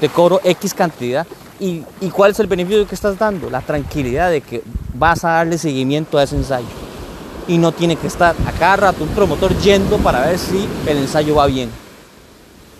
te 0.00 0.08
cobro 0.08 0.40
X 0.44 0.74
cantidad. 0.74 1.26
¿Y, 1.58 1.82
¿Y 2.02 2.10
cuál 2.10 2.32
es 2.32 2.40
el 2.40 2.46
beneficio 2.46 2.86
que 2.86 2.94
estás 2.94 3.18
dando? 3.18 3.48
La 3.48 3.62
tranquilidad 3.62 4.30
de 4.30 4.42
que 4.42 4.62
vas 4.92 5.24
a 5.24 5.30
darle 5.30 5.56
seguimiento 5.56 6.18
a 6.18 6.22
ese 6.22 6.36
ensayo. 6.36 6.66
Y 7.48 7.56
no 7.56 7.72
tiene 7.72 7.96
que 7.96 8.06
estar 8.06 8.34
a 8.46 8.52
cada 8.52 8.76
rato 8.76 9.04
un 9.04 9.10
promotor 9.10 9.56
yendo 9.60 9.96
para 9.98 10.26
ver 10.26 10.38
si 10.38 10.68
el 10.86 10.98
ensayo 10.98 11.36
va 11.36 11.46
bien 11.46 11.70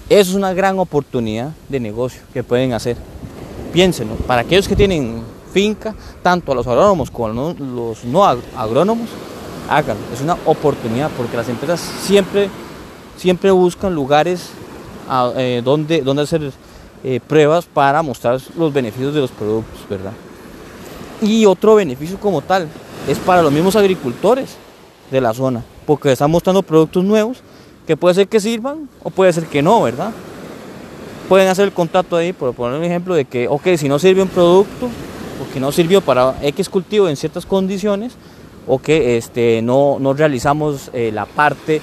eso 0.08 0.30
es 0.30 0.36
una 0.36 0.54
gran 0.54 0.78
oportunidad 0.78 1.50
de 1.68 1.80
negocio 1.80 2.22
que 2.32 2.44
pueden 2.44 2.72
hacer. 2.72 2.96
Piénsenlo, 3.72 4.14
para 4.14 4.42
aquellos 4.42 4.68
que 4.68 4.76
tienen 4.76 5.20
finca, 5.52 5.96
tanto 6.22 6.52
a 6.52 6.54
los 6.54 6.66
agrónomos 6.66 7.10
como 7.10 7.26
a 7.26 7.54
los 7.54 8.04
no 8.04 8.24
agrónomos, 8.24 9.08
Es 10.12 10.20
una 10.20 10.36
oportunidad 10.46 11.10
porque 11.16 11.36
las 11.36 11.48
empresas 11.48 11.80
siempre, 11.80 12.48
siempre 13.16 13.50
buscan 13.50 13.94
lugares 13.94 14.50
eh, 15.36 15.60
donde, 15.64 16.02
donde 16.02 16.22
hacer 16.22 16.52
eh, 17.02 17.20
pruebas 17.26 17.66
para 17.66 18.00
mostrar 18.02 18.40
los 18.56 18.72
beneficios 18.72 19.12
de 19.12 19.20
los 19.20 19.30
productos, 19.30 19.80
¿verdad? 19.88 20.12
Y 21.20 21.46
otro 21.46 21.74
beneficio 21.74 22.18
como 22.18 22.42
tal 22.42 22.68
es 23.08 23.18
para 23.18 23.42
los 23.42 23.52
mismos 23.52 23.74
agricultores 23.74 24.56
de 25.10 25.20
la 25.20 25.34
zona, 25.34 25.64
porque 25.84 26.12
están 26.12 26.30
mostrando 26.30 26.62
productos 26.62 27.02
nuevos 27.04 27.38
que 27.86 27.96
puede 27.96 28.14
ser 28.14 28.28
que 28.28 28.40
sirvan 28.40 28.88
o 29.02 29.10
puede 29.10 29.32
ser 29.32 29.46
que 29.46 29.62
no, 29.62 29.82
¿verdad? 29.82 30.12
Pueden 31.28 31.48
hacer 31.48 31.64
el 31.64 31.72
contrato 31.72 32.16
ahí, 32.16 32.32
por 32.32 32.54
poner 32.54 32.78
un 32.78 32.84
ejemplo 32.84 33.14
de 33.14 33.24
que, 33.24 33.48
ok, 33.48 33.76
si 33.76 33.88
no 33.88 33.98
sirve 33.98 34.22
un 34.22 34.28
producto 34.28 34.86
o 34.86 35.52
que 35.52 35.58
no 35.58 35.72
sirvió 35.72 36.00
para 36.00 36.36
X 36.40 36.68
cultivo 36.68 37.08
en 37.08 37.16
ciertas 37.16 37.44
condiciones, 37.44 38.12
o 38.66 38.78
que 38.78 39.16
este, 39.16 39.62
no, 39.62 39.98
no 40.00 40.12
realizamos 40.12 40.90
eh, 40.92 41.10
la 41.12 41.26
parte 41.26 41.80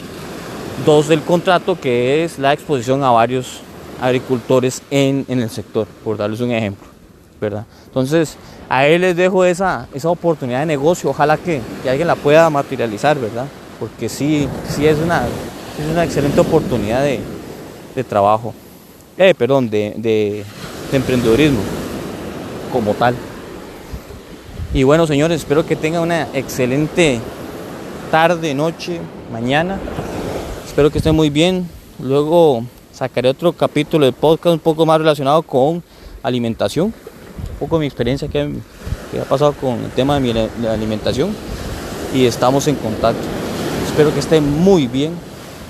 2 0.85 1.07
del 1.07 1.21
contrato, 1.21 1.79
que 1.79 2.23
es 2.23 2.39
la 2.39 2.53
exposición 2.53 3.03
a 3.03 3.11
varios 3.11 3.61
agricultores 4.01 4.81
en, 4.91 5.25
en, 5.29 5.39
el 5.39 5.49
sector, 5.49 5.87
por 6.03 6.17
darles 6.17 6.41
un 6.41 6.51
ejemplo, 6.51 6.87
¿verdad? 7.39 7.65
Entonces, 7.85 8.37
a 8.69 8.85
él 8.87 9.01
les 9.01 9.15
dejo 9.15 9.45
esa, 9.45 9.87
esa 9.93 10.09
oportunidad 10.09 10.59
de 10.61 10.65
negocio, 10.65 11.09
ojalá 11.09 11.37
que, 11.37 11.61
que 11.81 11.89
alguien 11.89 12.07
la 12.07 12.15
pueda 12.15 12.49
materializar, 12.49 13.17
¿verdad? 13.17 13.45
Porque 13.79 14.09
sí, 14.09 14.47
sí 14.67 14.87
es 14.87 14.97
una, 14.97 15.25
es 15.79 15.89
una 15.89 16.03
excelente 16.03 16.39
oportunidad 16.39 17.03
de, 17.03 17.21
trabajo, 18.03 18.53
eh, 19.17 19.33
perdón, 19.37 19.69
de, 19.69 19.93
de, 19.97 20.43
emprendedurismo 20.91 21.59
como 22.71 22.93
tal. 22.93 23.15
Y 24.75 24.81
bueno, 24.81 25.05
señores, 25.05 25.41
espero 25.41 25.63
que 25.67 25.75
tengan 25.75 26.01
una 26.01 26.27
excelente 26.33 27.19
tarde, 28.09 28.55
noche, 28.55 28.99
mañana. 29.31 29.77
Espero 30.65 30.89
que 30.89 30.97
estén 30.97 31.15
muy 31.15 31.29
bien. 31.29 31.69
Luego 31.99 32.63
sacaré 32.91 33.29
otro 33.29 33.53
capítulo 33.53 34.03
de 34.07 34.11
podcast 34.11 34.55
un 34.55 34.59
poco 34.59 34.83
más 34.87 34.97
relacionado 34.97 35.43
con 35.43 35.83
alimentación. 36.23 36.87
Un 36.87 37.57
poco 37.59 37.77
mi 37.77 37.85
experiencia 37.85 38.27
que, 38.27 38.51
que 39.11 39.21
ha 39.21 39.25
pasado 39.25 39.53
con 39.53 39.75
el 39.75 39.91
tema 39.91 40.19
de 40.19 40.21
mi 40.21 40.67
alimentación. 40.67 41.35
Y 42.11 42.25
estamos 42.25 42.67
en 42.67 42.73
contacto. 42.77 43.21
Espero 43.85 44.11
que 44.11 44.21
estén 44.21 44.59
muy 44.59 44.87
bien. 44.87 45.13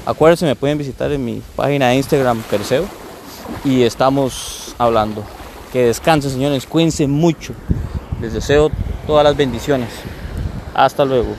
Acuérdense, 0.06 0.46
me 0.46 0.56
pueden 0.56 0.78
visitar 0.78 1.12
en 1.12 1.26
mi 1.26 1.42
página 1.58 1.90
de 1.90 1.96
Instagram 1.96 2.42
Perseo 2.44 2.86
y 3.66 3.82
estamos 3.82 4.76
hablando. 4.78 5.26
Que 5.74 5.88
descansen, 5.88 6.32
señores, 6.32 6.66
cuídense 6.66 7.06
mucho. 7.06 7.54
Les 8.22 8.32
deseo 8.32 8.72
todas 9.08 9.24
las 9.24 9.36
bendiciones. 9.36 9.90
Hasta 10.74 11.06
luego. 11.06 11.36